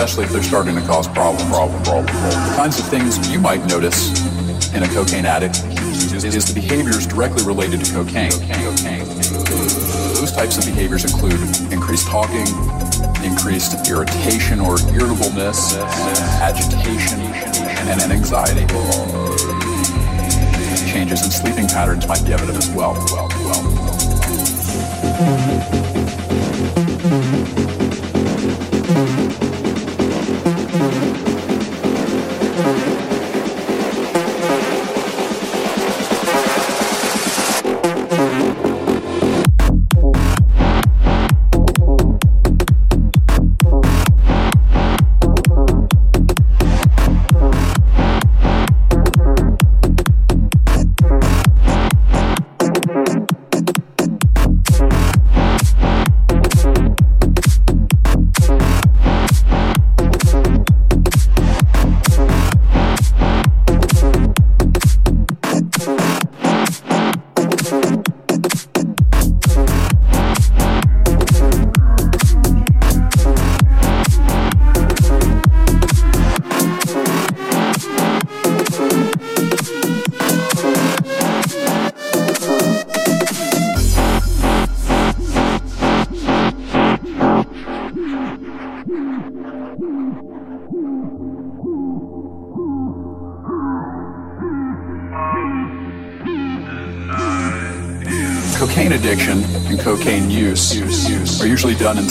Especially 0.00 0.24
if 0.24 0.32
they're 0.32 0.42
starting 0.42 0.74
to 0.74 0.80
cause 0.86 1.06
problem, 1.08 1.46
problem, 1.50 1.82
problem, 1.82 2.06
problem. 2.06 2.48
The 2.48 2.56
kinds 2.56 2.78
of 2.78 2.86
things 2.88 3.30
you 3.30 3.38
might 3.38 3.62
notice 3.66 4.08
in 4.72 4.82
a 4.82 4.88
cocaine 4.88 5.26
addict 5.26 5.62
is, 6.14 6.24
is 6.24 6.46
the 6.46 6.58
behaviors 6.58 7.06
directly 7.06 7.44
related 7.44 7.84
to 7.84 7.92
cocaine. 7.92 8.32
cocaine. 8.32 9.04
Those 10.16 10.32
types 10.32 10.56
of 10.56 10.64
behaviors 10.64 11.04
include 11.04 11.38
increased 11.70 12.08
talking, 12.08 12.48
increased 13.22 13.76
irritation 13.90 14.58
or 14.58 14.80
irritableness, 14.88 15.76
agitation, 16.40 17.20
and, 17.20 18.00
and 18.00 18.10
anxiety. 18.10 18.64
Changes 20.90 21.26
in 21.26 21.30
sleeping 21.30 21.68
patterns 21.68 22.08
might 22.08 22.24
be 22.24 22.32
evident 22.32 22.56
as 22.56 22.70
well. 22.70 22.94
well, 23.12 23.28
well. 23.28 23.89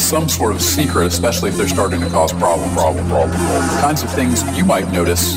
Some 0.09 0.27
sort 0.27 0.51
of 0.55 0.59
secret, 0.59 1.05
especially 1.05 1.51
if 1.51 1.55
they're 1.55 1.67
starting 1.67 2.01
to 2.01 2.09
cause 2.09 2.33
problem, 2.33 2.67
problem, 2.73 3.07
problem, 3.07 3.35
problem. 3.35 3.75
The 3.75 3.81
kinds 3.81 4.01
of 4.01 4.09
things 4.11 4.41
you 4.57 4.65
might 4.65 4.91
notice 4.91 5.35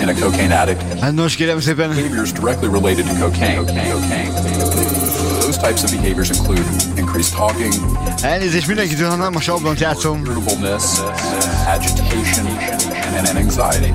in 0.00 0.08
a 0.08 0.14
cocaine 0.14 0.50
addict. 0.52 0.82
Hát 1.00 1.14
nos, 1.14 1.36
kérem 1.36 1.60
szépen. 1.60 1.88
Behaviors 1.90 2.32
directly 2.32 2.68
related 2.68 3.06
to 3.06 3.14
cocaine. 3.20 3.56
cocaine, 3.56 3.92
cocaine. 3.92 4.32
Those 5.40 5.58
types 5.58 5.84
of 5.84 5.90
behaviors 5.90 6.30
include 6.30 6.64
increased 6.96 7.34
talking. 7.34 7.74
Elnézést 8.22 8.66
mindenkitől, 8.66 9.08
ha 9.08 9.16
nem 9.16 9.36
a 9.36 9.40
sablont 9.40 9.80
játszom. 9.80 10.24
Irritableness, 10.24 10.84
agitation, 11.66 12.46
and, 13.16 13.26
and 13.28 13.38
anxiety. 13.38 13.92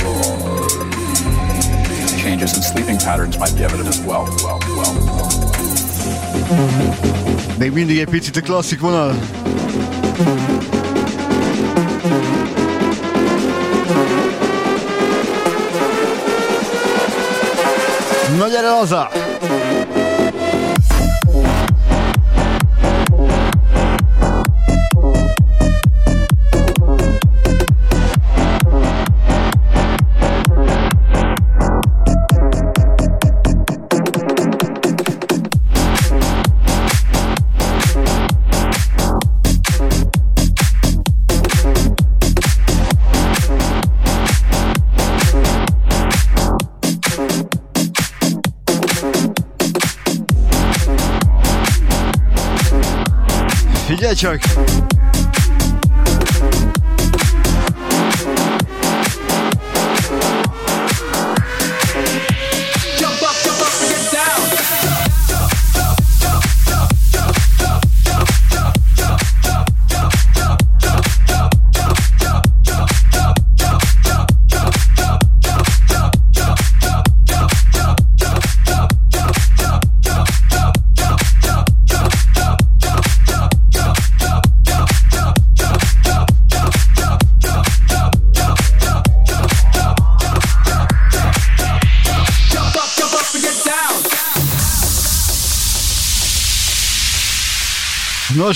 Changes 2.23 2.55
in 2.55 2.61
sleeping 2.61 2.97
patterns 3.03 3.37
might 3.37 3.55
be 3.57 3.63
evident 3.63 3.87
as 3.87 3.99
well. 3.99 4.23
well, 4.43 4.59
well. 4.75 4.93
Még 7.57 7.71
mindig 7.71 7.99
egy 7.99 8.09
picit 8.09 8.37
a 8.37 8.41
klasszik 8.41 8.79
vonal. 8.79 9.15
No 10.15 10.23
gyere 18.49 18.67
haza! 18.67 19.09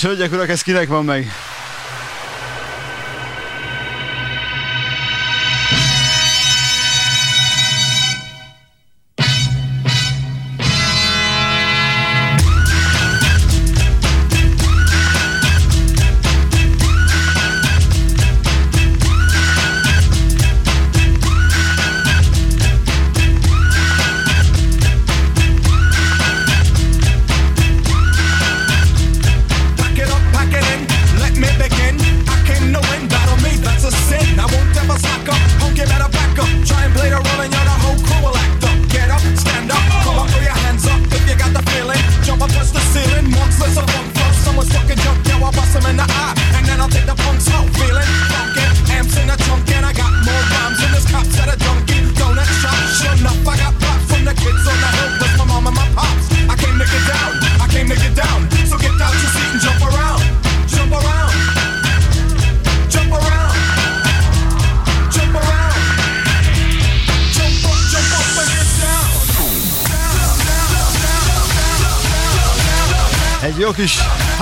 Hölgyek, 0.03 0.31
urak, 0.31 0.49
ez 0.49 0.61
kinek 0.61 0.88
van 0.88 1.05
meg? 1.05 1.31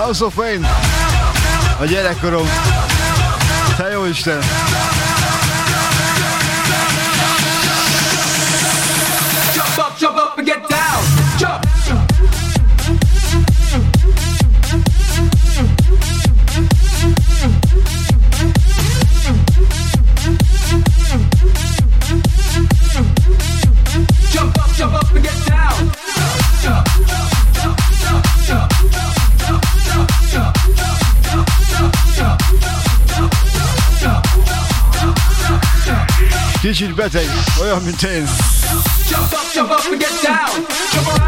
House 0.07 0.23
of 0.25 0.35
Pain. 0.35 0.65
A 1.79 1.85
gyerekkorom. 1.85 2.47
Te 3.77 3.89
jó 3.91 4.05
Isten! 4.05 4.41
Richard 36.79 36.95
Bette. 36.95 37.25
Oh, 37.59 37.75
I'm 37.75 37.85
the 37.85 37.91
10. 37.91 38.27
Jump 39.07 39.33
up, 39.33 39.51
jump 39.51 39.71
up 39.71 39.83
and 39.87 39.99
get 39.99 40.11
down. 40.23 40.47
Jump 40.91 41.07
around. 41.07 41.26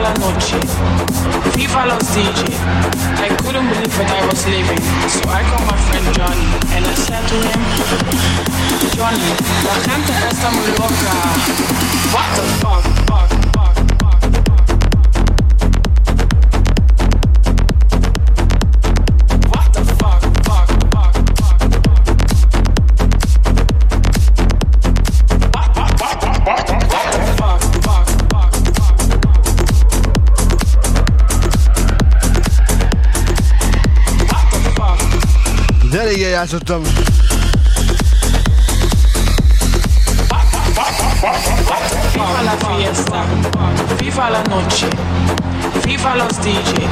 Viva 0.00 0.14
la 0.14 0.32
noche, 0.32 0.58
viva 1.56 1.84
los 1.84 2.14
DJ. 2.14 2.56
I 3.18 3.28
couldn't 3.36 3.68
believe 3.68 3.94
that 3.98 4.10
I 4.10 4.26
was 4.26 4.46
living, 4.46 4.80
so 5.10 5.20
I 5.28 5.42
called 5.42 5.66
my 5.66 5.76
friend 5.76 6.14
Johnny 6.16 6.48
and 6.74 6.86
I 6.86 6.94
said 6.94 7.28
to 7.28 7.34
him, 7.34 7.60
Johnny, 8.96 9.36
la 9.62 9.76
gente 9.84 10.12
está 10.30 10.50
muy 10.52 10.68
loca. 10.78 11.12
What 12.14 12.28
the 12.34 12.42
fuck? 12.60 12.89
guys 36.40 36.54
are 36.54 36.60
done. 36.60 36.84
Viva 42.12 42.42
la 42.42 42.56
fiesta, 42.56 43.24
viva 43.98 44.30
la 44.30 44.42
noche, 44.44 44.88
viva 45.84 46.16
los 46.16 46.38
DJ. 46.38 46.88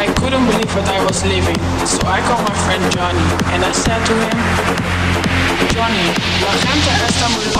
I 0.00 0.06
couldn't 0.14 0.46
believe 0.46 0.74
what 0.74 0.88
I 0.88 1.04
was 1.04 1.22
living, 1.24 1.58
so 1.84 2.00
I 2.06 2.22
called 2.22 2.48
my 2.48 2.54
friend 2.64 2.90
Johnny 2.90 3.20
and 3.52 3.62
I 3.62 3.72
said 3.72 4.02
to 4.06 4.14
him, 4.14 4.38
Johnny, 5.74 6.14
la 6.40 6.52
gente 6.64 6.90
está 7.08 7.28
muy 7.28 7.44
loca. 7.44 7.58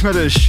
Schmidtisch. 0.00 0.39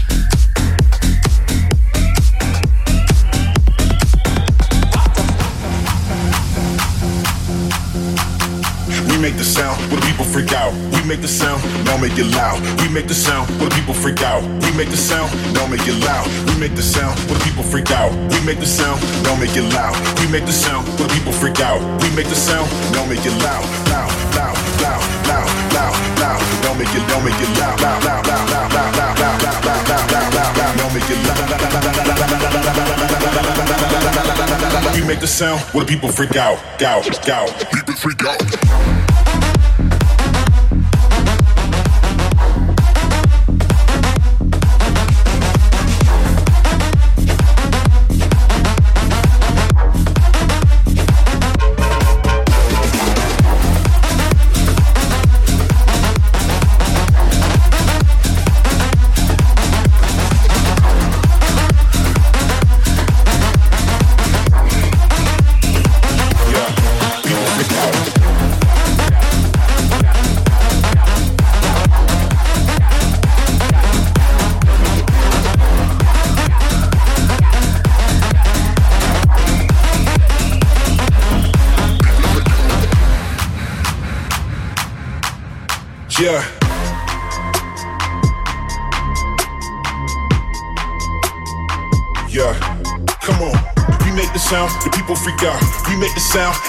Sound 35.32 35.62
where 35.74 35.86
people 35.86 36.12
freak 36.12 36.36
out, 36.36 36.60
out, 36.82 37.30
out. 37.30 37.72
People 37.72 37.96
freak 37.96 38.22
out. 38.26 38.61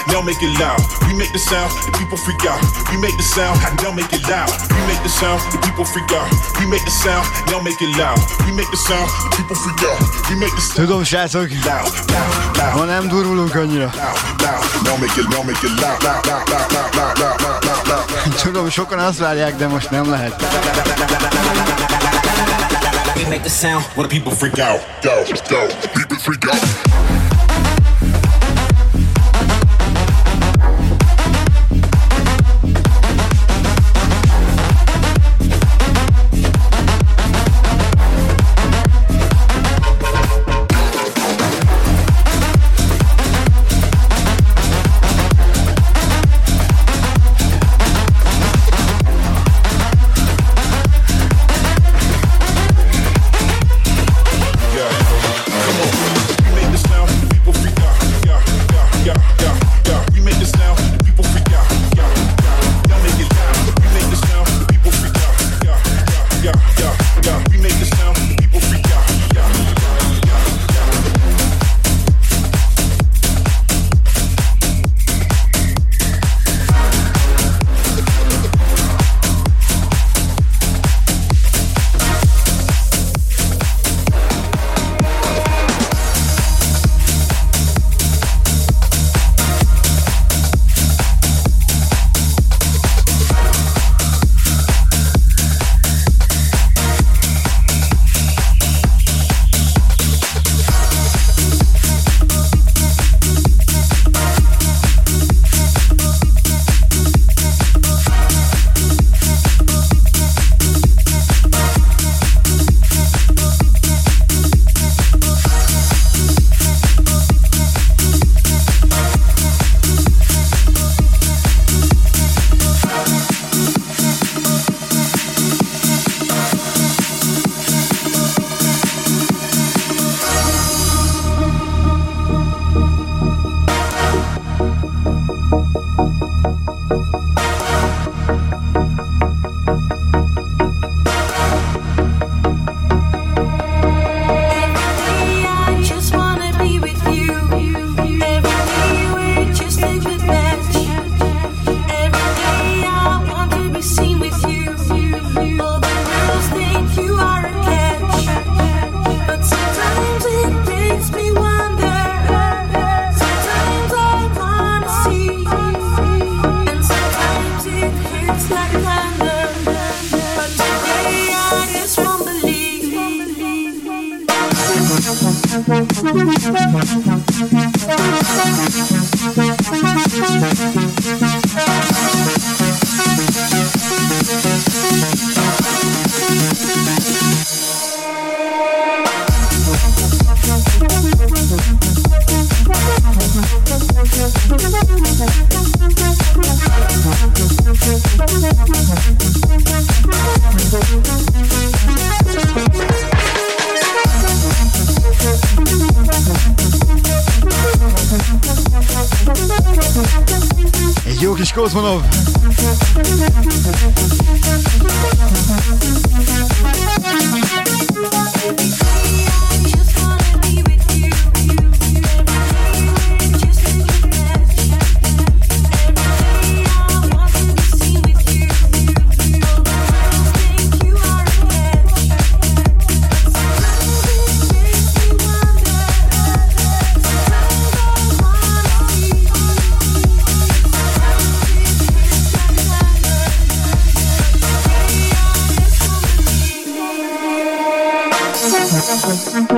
Now 0.07 0.21
make 0.21 0.41
it 0.41 0.53
loud. 0.59 0.79
We 1.07 1.13
make 1.13 1.31
the 1.31 1.39
sound, 1.39 1.71
the 1.85 1.91
people 1.97 2.17
freak 2.17 2.43
out. 2.45 2.61
We 2.91 2.97
make 2.97 3.15
the 3.17 3.23
sound, 3.23 3.59
now 3.83 3.91
make 3.91 4.11
it 4.11 4.23
loud. 4.27 4.51
We 4.75 4.81
make 4.89 5.01
the 5.03 5.09
sound, 5.09 5.39
the 5.51 5.59
people 5.65 5.85
freak 5.85 6.11
out. 6.11 6.29
We 6.59 6.65
make 6.67 6.83
the 6.83 6.95
sound, 7.03 7.25
now 7.51 7.61
make 7.61 7.79
it 7.81 7.91
loud. 7.97 8.19
We 8.45 8.51
make 8.55 8.69
the 8.71 8.77
sound, 8.77 9.09
the 9.23 9.29
people 9.37 9.55
freak 9.55 9.81
out. 9.89 9.99
We 10.29 10.35
make 10.35 10.53
the 10.55 10.61
sound. 10.61 10.87
Tudom, 10.87 11.03
srácok, 11.03 11.49
ma 12.75 12.83
nem 12.83 13.07
durvulunk 13.07 13.55
annyira. 13.55 13.89
Tudom, 18.41 18.69
sokan 18.69 18.99
azt 18.99 19.19
várják, 19.19 19.55
de 19.55 19.67
most 19.67 19.89
nem 19.89 20.09
lehet. 20.09 20.33
We 23.15 23.29
make 23.29 23.41
the 23.41 23.49
sound, 23.49 23.85
when 23.95 24.07
the 24.07 24.19
people 24.19 24.31
freak 24.31 24.57
out. 24.57 24.81
Go, 25.01 25.23
go, 25.49 25.67
people 25.93 26.17
freak 26.17 26.45
out. 26.51 27.22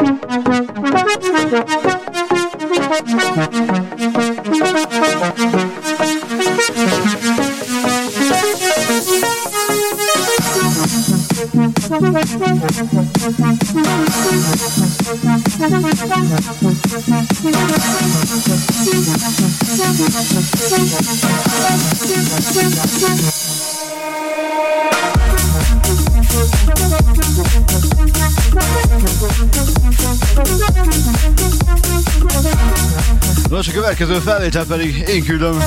következő 34.00 34.30
felvétel 34.30 34.64
pedig 34.64 35.08
én 35.08 35.24
küldöm 35.24 35.62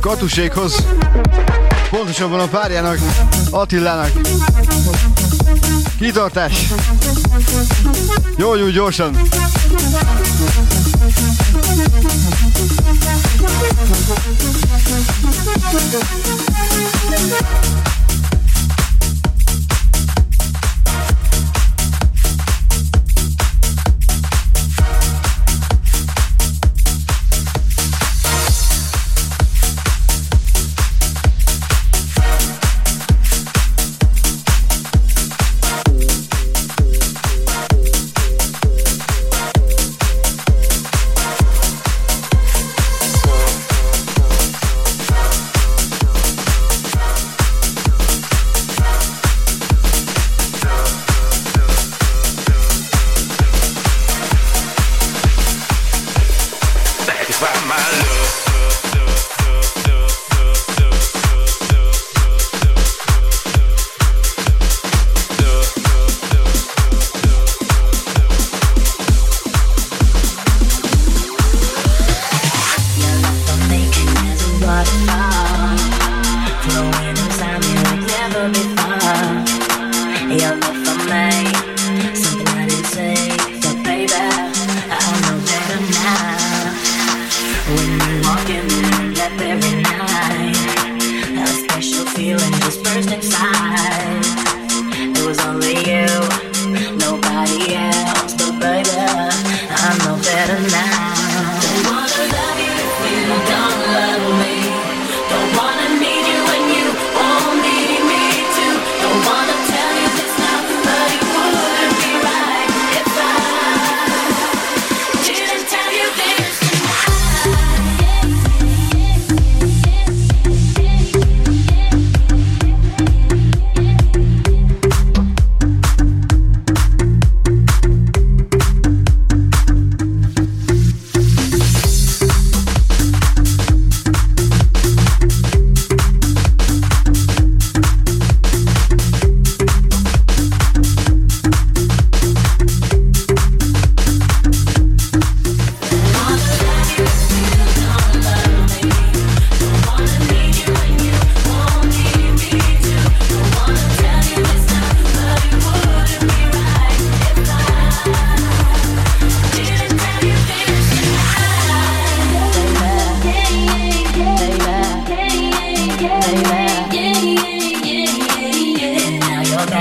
Katusékhoz, 0.00 0.86
pontosabban 1.90 2.40
a 2.40 2.46
párjának, 2.46 2.98
Attilának. 3.50 4.10
Kitartás! 5.98 6.66
Jó, 8.36 8.54
jó, 8.54 8.68
gyorsan! 8.68 9.16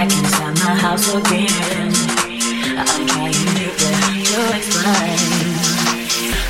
back 0.01 0.17
inside 0.17 0.55
my 0.65 0.75
house 0.75 1.13
again. 1.13 1.93
I'm 2.77 3.07
trying 3.07 3.33
to 3.33 3.53
get 3.57 3.75
to 4.29 4.41
explain. 4.57 5.19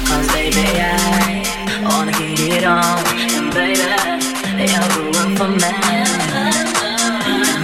Cause 0.07 0.27
baby, 0.33 0.65
I 0.79 1.83
wanna 1.83 2.11
get 2.11 2.39
it 2.39 2.63
on. 2.63 2.99
And 3.35 3.53
baby, 3.53 3.87
you're 4.71 4.87
the 4.93 5.01
one 5.19 5.35
for 5.37 5.49
me. 5.49 5.71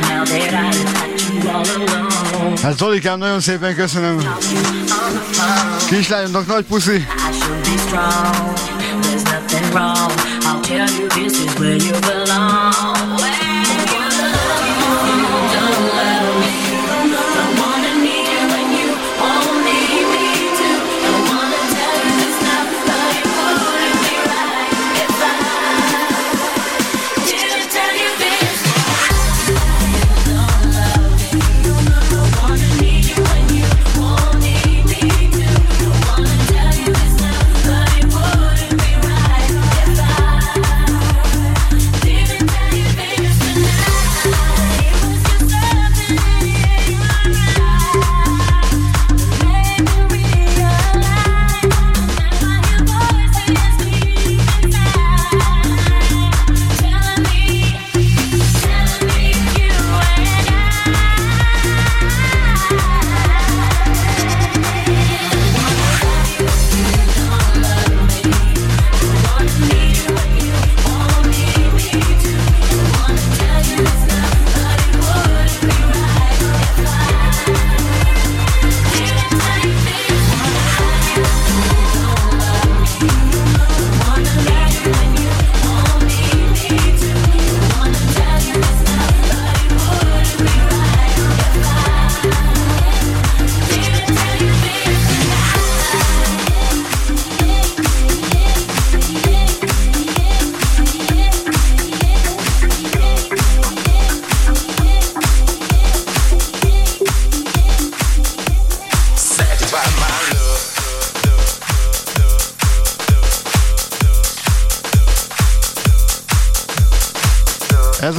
Now 0.09 0.23
that 0.31 0.53
I 0.53 0.72
let 0.97 1.22
you 1.23 1.49
all 1.49 1.68
alone. 1.76 2.57
Hát 2.61 2.77
Zolikám, 2.77 3.19
nagyon 3.19 3.39
szépen 3.39 3.76
köszönöm. 3.76 4.18
Kislányomnak 5.89 6.47
nagy 6.47 6.65
puszi. 6.65 7.07
Strong, 7.88 8.53
wrong, 9.72 10.11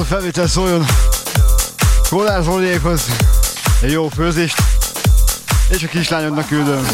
felvétel 0.09 0.47
szóljon 0.47 0.85
Kollár 2.09 2.43
Zoliékhoz 2.43 3.07
egy 3.81 3.93
jó 3.93 4.09
főzést, 4.09 4.63
és 5.69 5.83
a 5.83 5.87
kislányodnak 5.87 6.47
küldöm. 6.47 6.87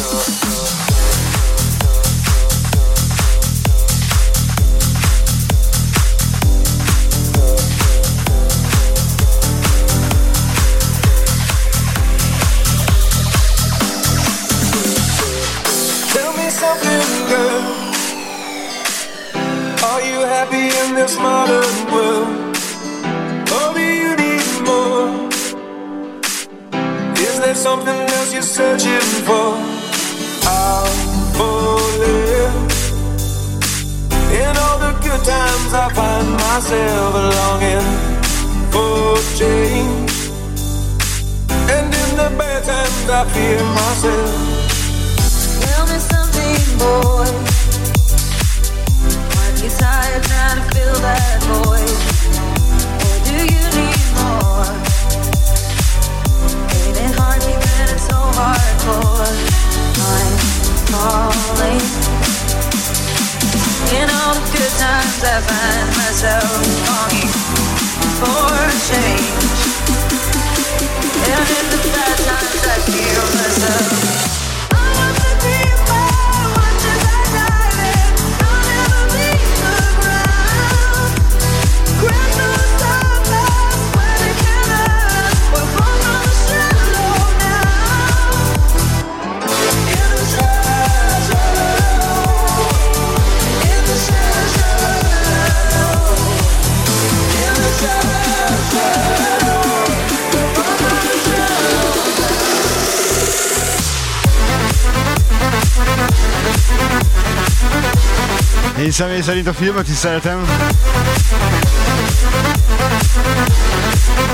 Személy 108.95 109.21
szerint 109.21 109.47
a 109.47 109.53
filmet 109.53 109.87
is 109.87 109.95
szeretem. 109.95 110.45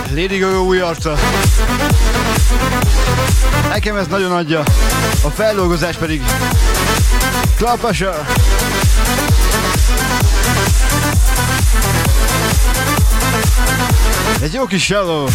Lady 0.10 0.38
Gaga 0.38 0.62
új 0.62 0.80
arca. 0.80 1.18
Nekem 3.70 3.96
ez 3.96 4.08
nagyon 4.08 4.32
adja. 4.32 4.60
A 5.24 5.30
feldolgozás 5.30 5.96
pedig 5.96 6.22
Klapasa. 7.56 8.26
Egy 14.42 14.54
jó 14.54 14.66
kis 14.66 14.84
shallow. 14.84 15.28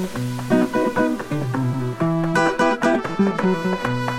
you. 3.44 4.13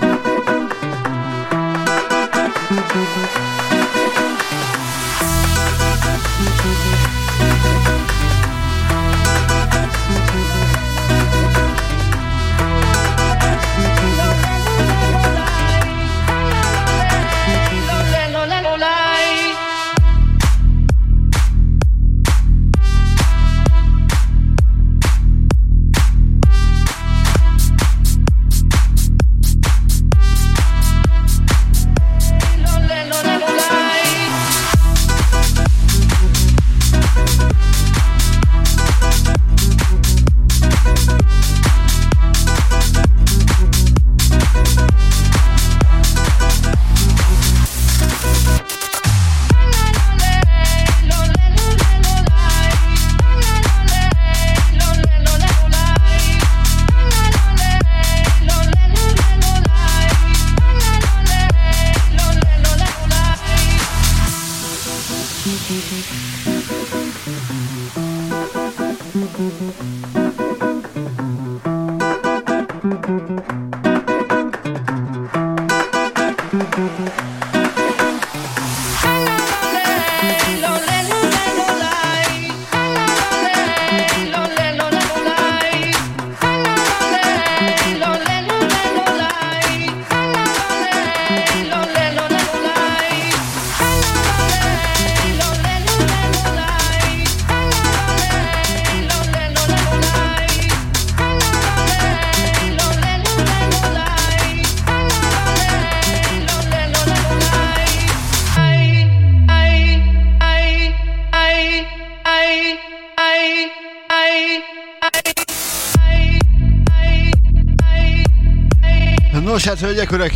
Hölgyek, 119.85 120.11
öreg, 120.11 120.33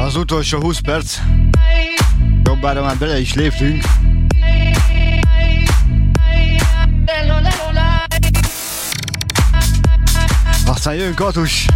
az 0.00 0.16
utolsó 0.16 0.60
20 0.60 0.78
perc. 0.78 1.18
Jobbára 2.42 2.82
már 2.82 2.96
bele 2.96 3.20
is 3.20 3.34
léptünk. 3.34 3.84
Aztán 10.66 10.94
jön 10.94 11.14
Katus. 11.14 11.66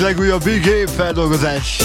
Legújabb 0.00 0.42
Big 0.42 0.64
Game 0.64 0.86
feldolgozás. 0.86 1.76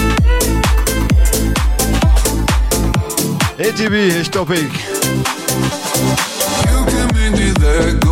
ATB 3.58 3.94
és 3.94 4.30
Topic. 4.30 4.72
You 6.72 6.84
can 6.86 8.05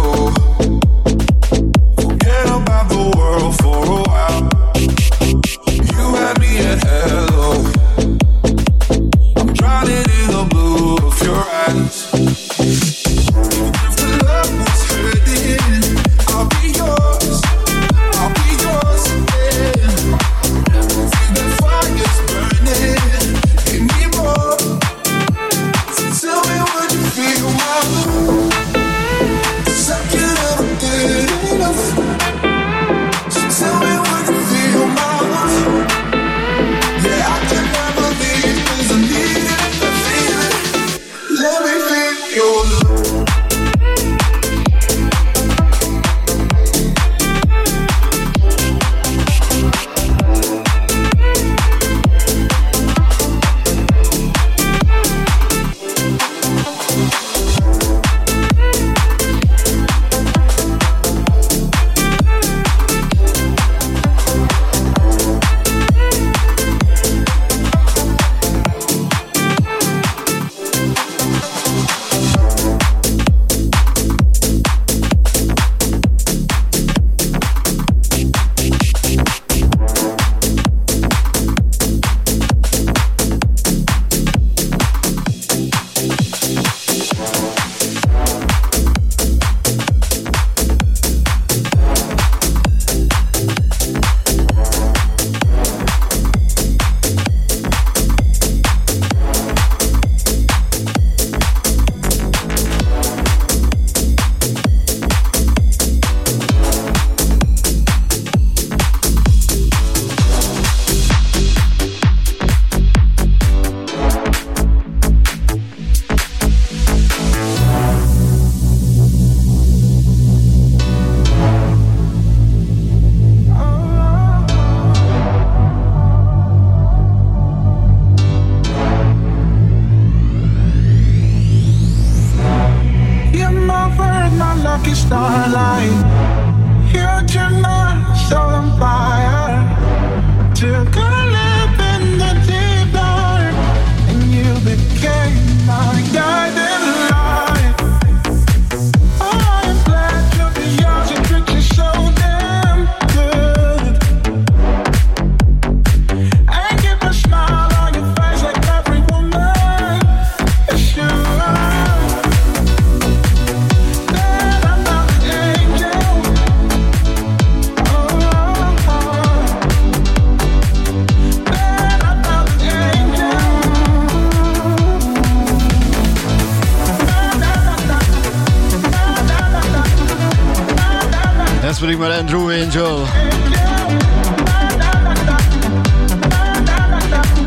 Andrew 182.43 182.61
Angel. 182.61 183.07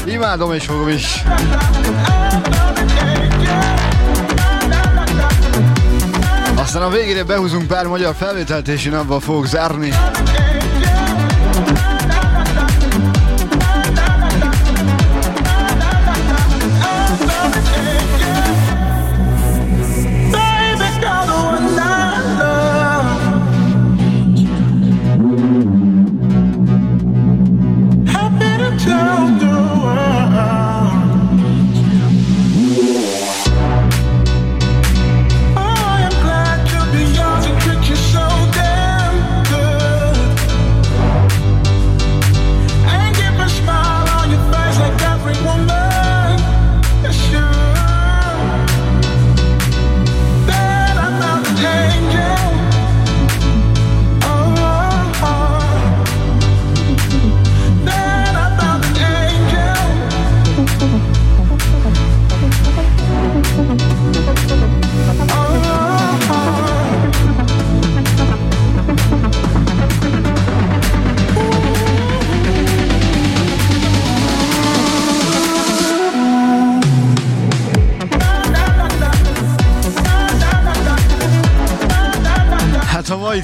Imádom 0.07 0.53
és 0.53 0.65
fogom 0.65 0.89
is. 0.89 1.23
Aztán 6.55 6.83
a 6.83 6.89
végére 6.89 7.25
behúzunk 7.25 7.67
pár 7.67 7.87
magyar 7.87 8.15
felvételt, 8.15 8.69
és 8.69 8.85
én 8.85 8.95
abban 8.95 9.21
fogok 9.21 9.47
zárni. 9.47 9.93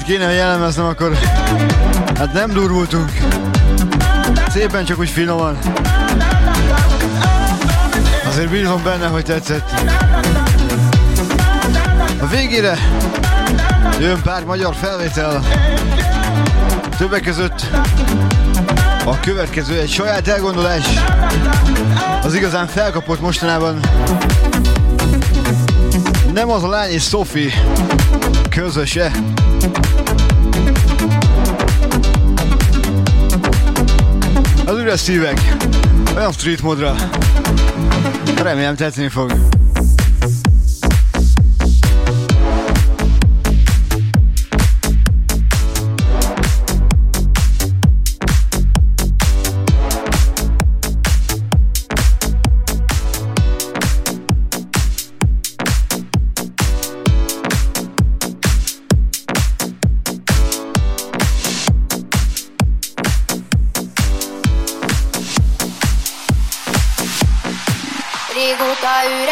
Itt 0.03 0.09
kéne 0.09 0.31
jellemeznem, 0.31 0.85
akkor 0.85 1.17
hát 2.15 2.33
nem 2.33 2.51
durvultunk. 2.51 3.11
Szépen 4.49 4.85
csak 4.85 4.99
úgy 4.99 5.09
finoman. 5.09 5.57
Azért 8.27 8.49
bízom 8.49 8.83
benne, 8.83 9.07
hogy 9.07 9.23
tetszett. 9.23 9.69
A 12.21 12.27
végére 12.27 12.77
jön 13.99 14.21
pár 14.21 14.43
magyar 14.43 14.75
felvétel. 14.75 15.43
Többek 16.97 17.21
között 17.21 17.65
a 19.05 19.19
következő 19.19 19.79
egy 19.79 19.89
saját 19.89 20.27
elgondolás. 20.27 20.85
Az 22.23 22.33
igazán 22.33 22.67
felkapott 22.67 23.21
mostanában. 23.21 23.79
Nem 26.33 26.49
az 26.49 26.63
a 26.63 26.69
lány 26.69 26.91
és 26.91 27.03
Sophie 27.03 27.53
közöse. 28.49 29.11
Az 34.65 34.77
üres 34.77 34.99
szívek, 34.99 35.55
olyan 36.15 36.31
street 36.31 36.61
modra. 36.61 36.95
Remélem 38.43 38.75
tetszeni 38.75 39.09
fog. 39.09 39.31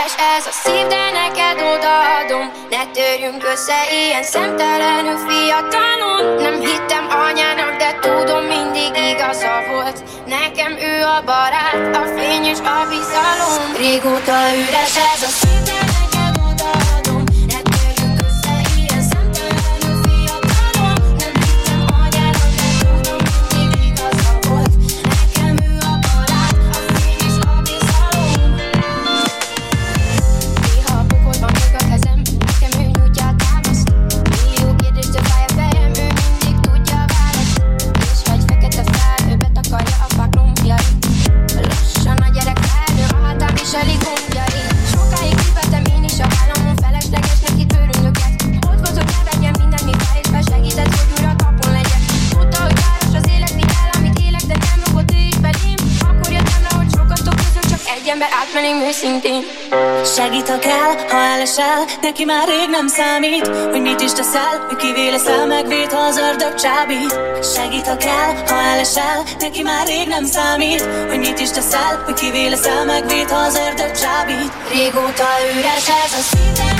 Üres 0.02 0.16
ez 0.38 0.46
a 0.46 0.52
szív, 0.52 0.88
de 0.88 1.12
neked 1.12 1.62
odaadom. 1.62 2.52
Ne 2.70 2.86
törjünk 2.94 3.44
össze 3.54 3.80
ilyen 3.92 4.24
szemtelenül 4.24 5.18
fiatalon. 5.28 6.42
Nem 6.42 6.60
hittem 6.60 7.06
anyának, 7.10 7.78
de 7.78 8.00
tudom 8.02 8.44
mindig 8.44 8.92
igaza 9.12 9.64
volt. 9.72 10.04
Nekem 10.26 10.72
ő 10.72 11.04
a 11.04 11.22
barát, 11.26 11.96
a 11.96 12.06
fény 12.16 12.46
és 12.46 12.60
a 12.60 12.88
bizalom. 12.90 13.76
Régóta 13.78 14.38
üres 14.62 14.96
ez 15.14 15.24
a 15.24 15.32
szív, 15.40 15.61
ha 61.56 61.62
elesel, 61.62 61.98
neki 62.02 62.26
már 62.26 62.48
rég 62.48 62.70
nem 62.70 62.88
számít 62.88 63.48
Hogy 63.48 63.82
mit 63.82 64.02
is 64.02 64.12
teszel, 64.12 64.68
ő 64.72 64.76
kivé 64.76 65.10
leszel, 65.10 65.46
megvéd, 65.48 65.92
ha 65.92 66.00
az 66.00 66.18
ördög 66.18 66.54
csábít. 66.56 67.20
Segítek 67.56 68.04
el, 68.04 68.44
ha 68.48 68.62
elesel, 68.62 69.24
neki 69.40 69.62
már 69.62 69.88
rég 69.88 70.08
nem 70.08 70.26
számít 70.26 70.82
Hogy 71.10 71.20
mit 71.20 71.40
is 71.40 71.50
teszel, 71.50 72.02
hogy 72.06 72.14
kivé 72.14 72.48
leszel, 72.48 72.86
megvéd, 72.86 73.30
ha 73.30 73.40
az 73.40 73.56
ördög 73.68 73.92
csábít. 73.92 74.52
Régóta 74.74 75.28
üres 75.58 75.88
ez 75.88 76.14
a 76.20 76.22
szív, 76.22 76.71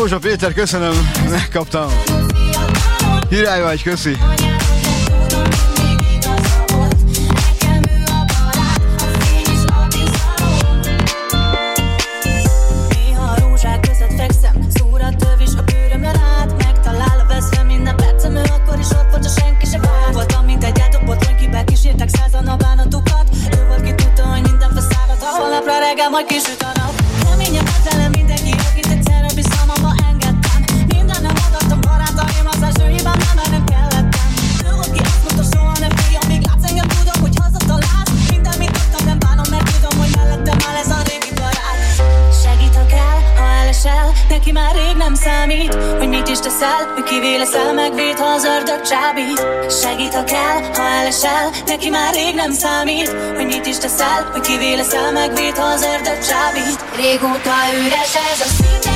Józsa 0.00 0.18
Péter, 0.18 0.52
köszönöm, 0.52 1.10
megkaptam. 1.30 1.90
Király 3.28 3.62
vagy, 3.62 3.82
köszi. 3.82 4.16
reggel 25.90 26.10
majd 26.10 26.26
kisüt 26.26 26.62
a 26.62 26.69
számít 45.40 45.74
Hogy 45.98 46.08
mit 46.08 46.28
is 46.28 46.38
teszel, 46.38 46.92
hogy 46.94 47.02
kivé 47.02 47.36
leszel, 47.36 47.72
megvéd, 47.72 48.18
ha 48.18 48.24
az 48.24 48.44
ördög 48.44 48.80
csábít. 48.80 49.46
Segít, 49.82 50.14
ha 50.14 50.24
kell, 50.24 50.60
ha 50.74 50.82
elesel, 50.82 51.50
neki 51.66 51.88
már 51.88 52.14
rég 52.14 52.34
nem 52.34 52.52
számít. 52.52 53.08
Hogy 53.36 53.46
mit 53.46 53.66
is 53.66 53.78
teszel, 53.78 54.28
hogy 54.32 54.40
kivé 54.40 54.74
leszel, 54.74 55.12
megvéd, 55.12 55.56
ha 55.56 55.64
az 55.64 55.82
ördög 55.82 56.18
csábít. 56.28 56.84
Régóta 56.96 57.54
üres 57.84 58.14
ez 58.32 58.40
a 58.40 58.48
szinte 58.62 58.89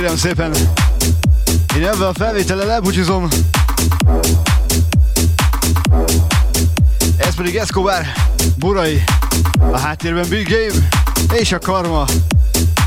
kérem 0.00 0.16
szépen, 0.16 0.52
én 1.76 1.86
ebben 1.86 2.08
a 2.08 2.12
felvétellel 2.12 2.70
elbúcsúzom. 2.70 3.28
Ez 7.16 7.34
pedig 7.34 7.56
Escobar, 7.56 8.06
Burai, 8.56 9.04
a 9.72 9.78
háttérben 9.78 10.28
Big 10.28 10.48
Game 10.48 10.88
és 11.32 11.52
a 11.52 11.58
Karma. 11.58 12.04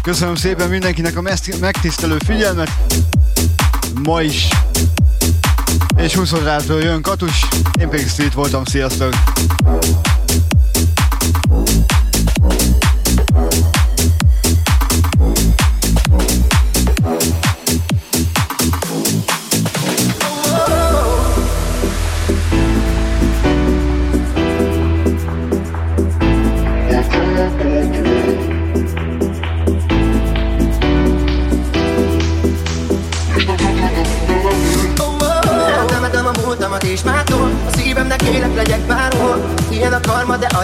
Köszönöm 0.02 0.36
szépen 0.36 0.70
mindenkinek 0.70 1.18
a 1.18 1.22
megtisztelő 1.60 2.18
figyelmet. 2.26 2.72
Ma 4.04 4.22
is. 4.22 4.48
És 5.98 6.16
20 6.16 6.32
jön 6.68 7.02
Katus, 7.02 7.48
én 7.80 7.90
pedig 7.90 8.08
Street 8.08 8.34
voltam, 8.34 8.66
sziasztok! 8.66 9.14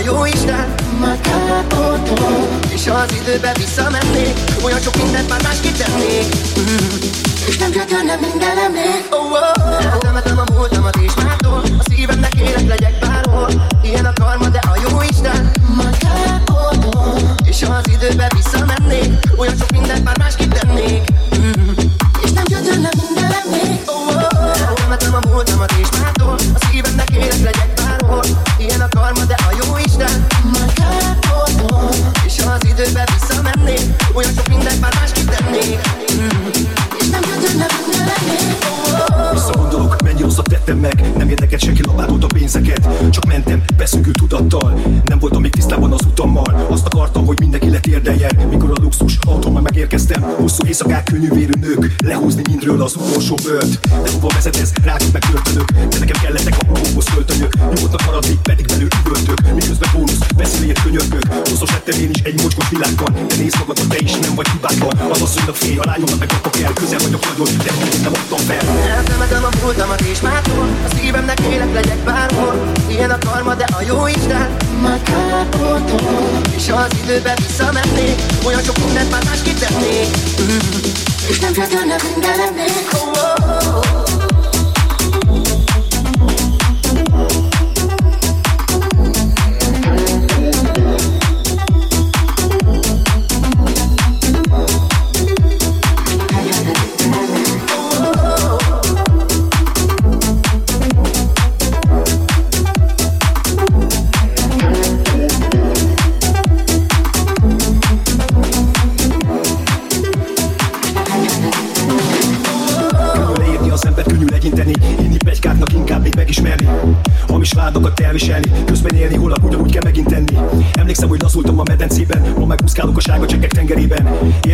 jó 0.06 0.26
Isten 0.26 0.76
Már 1.00 1.20
kárpótlom 1.22 2.60
És 2.74 2.88
az 2.88 3.14
időbe 3.22 3.52
visszamennék 3.58 4.34
Olyan 4.64 4.80
sok 4.80 4.96
mindent 4.96 5.30
már 5.30 5.42
másképp 5.44 5.76
tennék 5.76 6.26
mm. 6.60 6.98
És 7.48 7.58
nem 7.58 7.72
kell 7.72 7.86
törnem 7.86 8.20
minden 8.20 8.58
emlék 8.58 9.06
oh, 9.10 9.32
oh, 9.32 9.40
oh. 9.56 9.86
Eltemetem 9.92 10.38
a 10.38 10.44
múltamat 10.54 10.96
és 10.96 11.14
mától 11.24 11.62
A 11.80 11.84
szívemnek 11.90 12.36
élet 12.36 12.68
legyek 12.68 13.00
bárhol 13.00 13.50
Ilyen 13.84 14.06
a 14.06 14.14
olcsó 53.44 53.58
De 54.04 54.10
hova 54.12 54.28
vezet 54.34 54.56
ez? 54.56 54.72
Rákok 54.84 55.12
meg 55.12 55.24
költönök 55.32 55.72
De 55.72 56.00
nekem 56.00 56.22
kellettek 56.22 56.56
a 56.60 56.78
hóhoz 56.78 57.06
költönyök 57.14 57.54
Nyugodtan 57.56 58.02
maradni, 58.06 58.40
pedig 58.44 58.66
belül 58.66 58.88
üvöltök. 59.06 59.54
Miközben 59.54 59.90
bónusz, 59.94 60.18
beszélért 60.38 60.82
könyörgök. 60.82 61.26
Hosszos 61.50 61.72
lettem 61.72 62.00
én 62.00 62.10
is 62.10 62.22
egy 62.22 62.42
mocskos 62.42 62.70
világban. 62.70 63.28
De 63.28 63.36
nézd 63.36 63.58
magad, 63.58 63.80
te 63.90 63.98
is 64.00 64.14
nem 64.16 64.36
vagy 64.36 64.48
hibátlan. 64.48 65.12
Az 65.12 65.22
asszony 65.22 65.48
a 65.48 65.54
fél, 65.54 65.80
a 65.80 65.86
lányomat 65.86 66.20
meg 66.20 66.30
apa 66.38 66.50
kell 66.50 66.74
Közel 66.74 67.00
vagyok 67.00 67.24
nagyon, 67.30 67.58
de 67.58 67.72
nem 68.04 68.14
adtam 68.20 68.42
fel. 68.50 68.64
Eltemetem 68.98 69.44
a 69.44 69.52
pultamat 69.62 70.02
és 70.02 70.20
mától 70.22 70.68
A 70.88 70.96
szívemnek 70.96 71.40
élek 71.40 71.74
legyek 71.74 71.98
bárhol. 71.98 72.72
Ilyen 72.88 73.12
a 73.12 73.18
karma, 73.18 73.54
de 73.54 73.66
a 73.78 73.82
jó 73.88 74.08
Isten. 74.08 74.56
Már 74.82 75.02
kárpótol 75.04 76.42
És 76.56 76.68
az 76.70 76.88
időbe 77.04 77.34
visszamennék 77.48 78.22
Olyan 78.46 78.64
sok 78.64 78.78
mindent 78.86 79.12
már 79.12 79.24
másképp 79.24 79.58
tetnék 79.58 80.08
It's 81.28 81.40
time 81.40 81.56
for 81.56 81.66
the 81.66 81.86
love 81.88 82.06
and 82.06 82.22
gotta 82.22 82.52
make 82.54 82.94
a 82.94 83.40
war. 83.40 83.45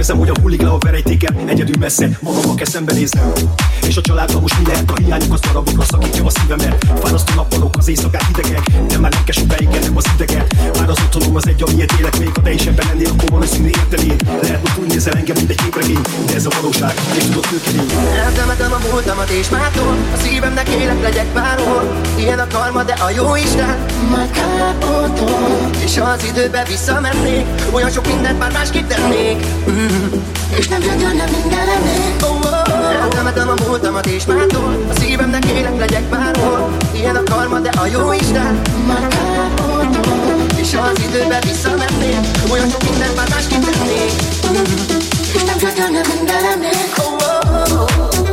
Érzem, 0.01 0.17
hogy 0.17 0.29
a 0.29 0.39
hullik 0.41 0.61
le 0.61 0.69
a 0.69 0.77
verejtékem 0.77 1.35
Egyedül 1.47 1.75
messze, 1.79 2.09
magammal 2.21 2.55
kell 2.55 2.65
szembenéznem 2.65 3.31
És 3.91 3.97
a 3.97 4.01
családban 4.01 4.41
most 4.41 4.57
mi 4.59 4.65
lehet 4.65 4.91
a 4.91 4.95
hiányok 5.03 5.33
az 5.33 5.39
darabokra 5.39 5.83
szakítja 5.83 6.25
a 6.25 6.29
szívemet. 6.29 6.85
Fárasztó 7.01 7.33
nappalok, 7.35 7.77
az 7.77 7.87
éjszakák 7.87 8.25
hidegek 8.25 8.61
De 8.87 8.97
már 8.97 9.11
nem 9.11 9.23
kell 9.23 9.79
nem 9.81 9.97
az 9.97 10.05
ideget. 10.15 10.55
Már 10.79 10.89
az 10.89 10.97
otthonom 11.05 11.35
az 11.35 11.47
egy, 11.47 11.63
amiért 11.63 11.99
élek 11.99 12.19
még 12.19 12.29
Ha 12.33 12.41
te 12.41 12.51
is 12.51 12.65
ebben 12.65 12.85
lennél, 12.87 13.09
akkor 13.09 13.29
valószínű 13.29 13.67
értenéd 13.67 14.23
Lehet, 14.41 14.67
hogy 14.67 14.83
úgy 14.83 14.87
nézel 14.87 15.13
engem, 15.13 15.35
mint 15.35 15.49
egy 15.49 15.61
képregény 15.61 16.01
De 16.25 16.35
ez 16.35 16.45
a 16.45 16.49
valóság, 16.61 16.93
és 17.17 17.23
tudod 17.23 17.45
főkedni 17.45 17.93
Eltemetem 18.25 18.73
a 18.73 18.79
múltamat 18.91 19.29
és 19.29 19.49
mától 19.49 19.95
A 20.13 20.17
szívemnek 20.17 20.69
élek 20.69 21.01
legyek 21.01 21.27
bárhol. 21.33 22.01
Ilyen 22.17 22.39
a 22.39 22.47
karma, 22.47 22.83
de 22.83 22.93
a 22.93 23.09
jó 23.09 23.35
Isten. 23.35 23.85
Már 24.11 24.29
kápotol 24.29 25.69
És 25.83 25.97
ha 25.97 26.09
az 26.09 26.23
időbe 26.23 26.65
visszamennék 26.67 27.45
Olyan 27.71 27.91
sok 27.91 28.07
mindent 28.07 28.39
már 28.39 28.51
másképp 28.51 28.87
tennék. 28.87 29.45
Mm. 29.69 30.11
És 30.57 30.67
nem 30.67 30.81
jönne 30.81 31.25
minden 31.31 31.65
lennék 31.65 32.23
oh, 32.23 32.39
oh. 32.43 32.60
A 33.01 33.23
hát 33.25 33.37
a 33.37 33.67
múltamat 33.67 34.05
és 34.05 34.25
már 34.25 34.45
túl 34.45 34.85
A 34.89 34.99
szívemnek 34.99 35.45
élek 35.45 35.77
legyek 35.79 36.03
bárhol. 36.03 36.77
Ilyen 36.93 37.15
a 37.15 37.23
karma, 37.23 37.59
de 37.59 37.69
a 37.69 37.85
jó 37.85 38.11
Isten. 38.13 38.61
Már 38.87 39.07
kárpótol 39.07 40.45
És 40.59 40.75
ha 40.75 40.81
az 40.81 40.99
időbe 40.99 41.39
visszamennék. 41.43 42.17
Olyan 42.51 42.69
sok 42.69 42.83
minden 42.83 43.11
már 43.15 43.29
másképp 43.29 43.61
tennék. 43.61 44.11
És 45.33 45.43
nem 45.43 45.57
csak 45.57 45.77
önne 45.77 46.01
mindenemnek 46.15 46.75
oh, 46.97 47.13
oh, 47.13 47.81
oh. 47.81 48.19
oh. 48.19 48.30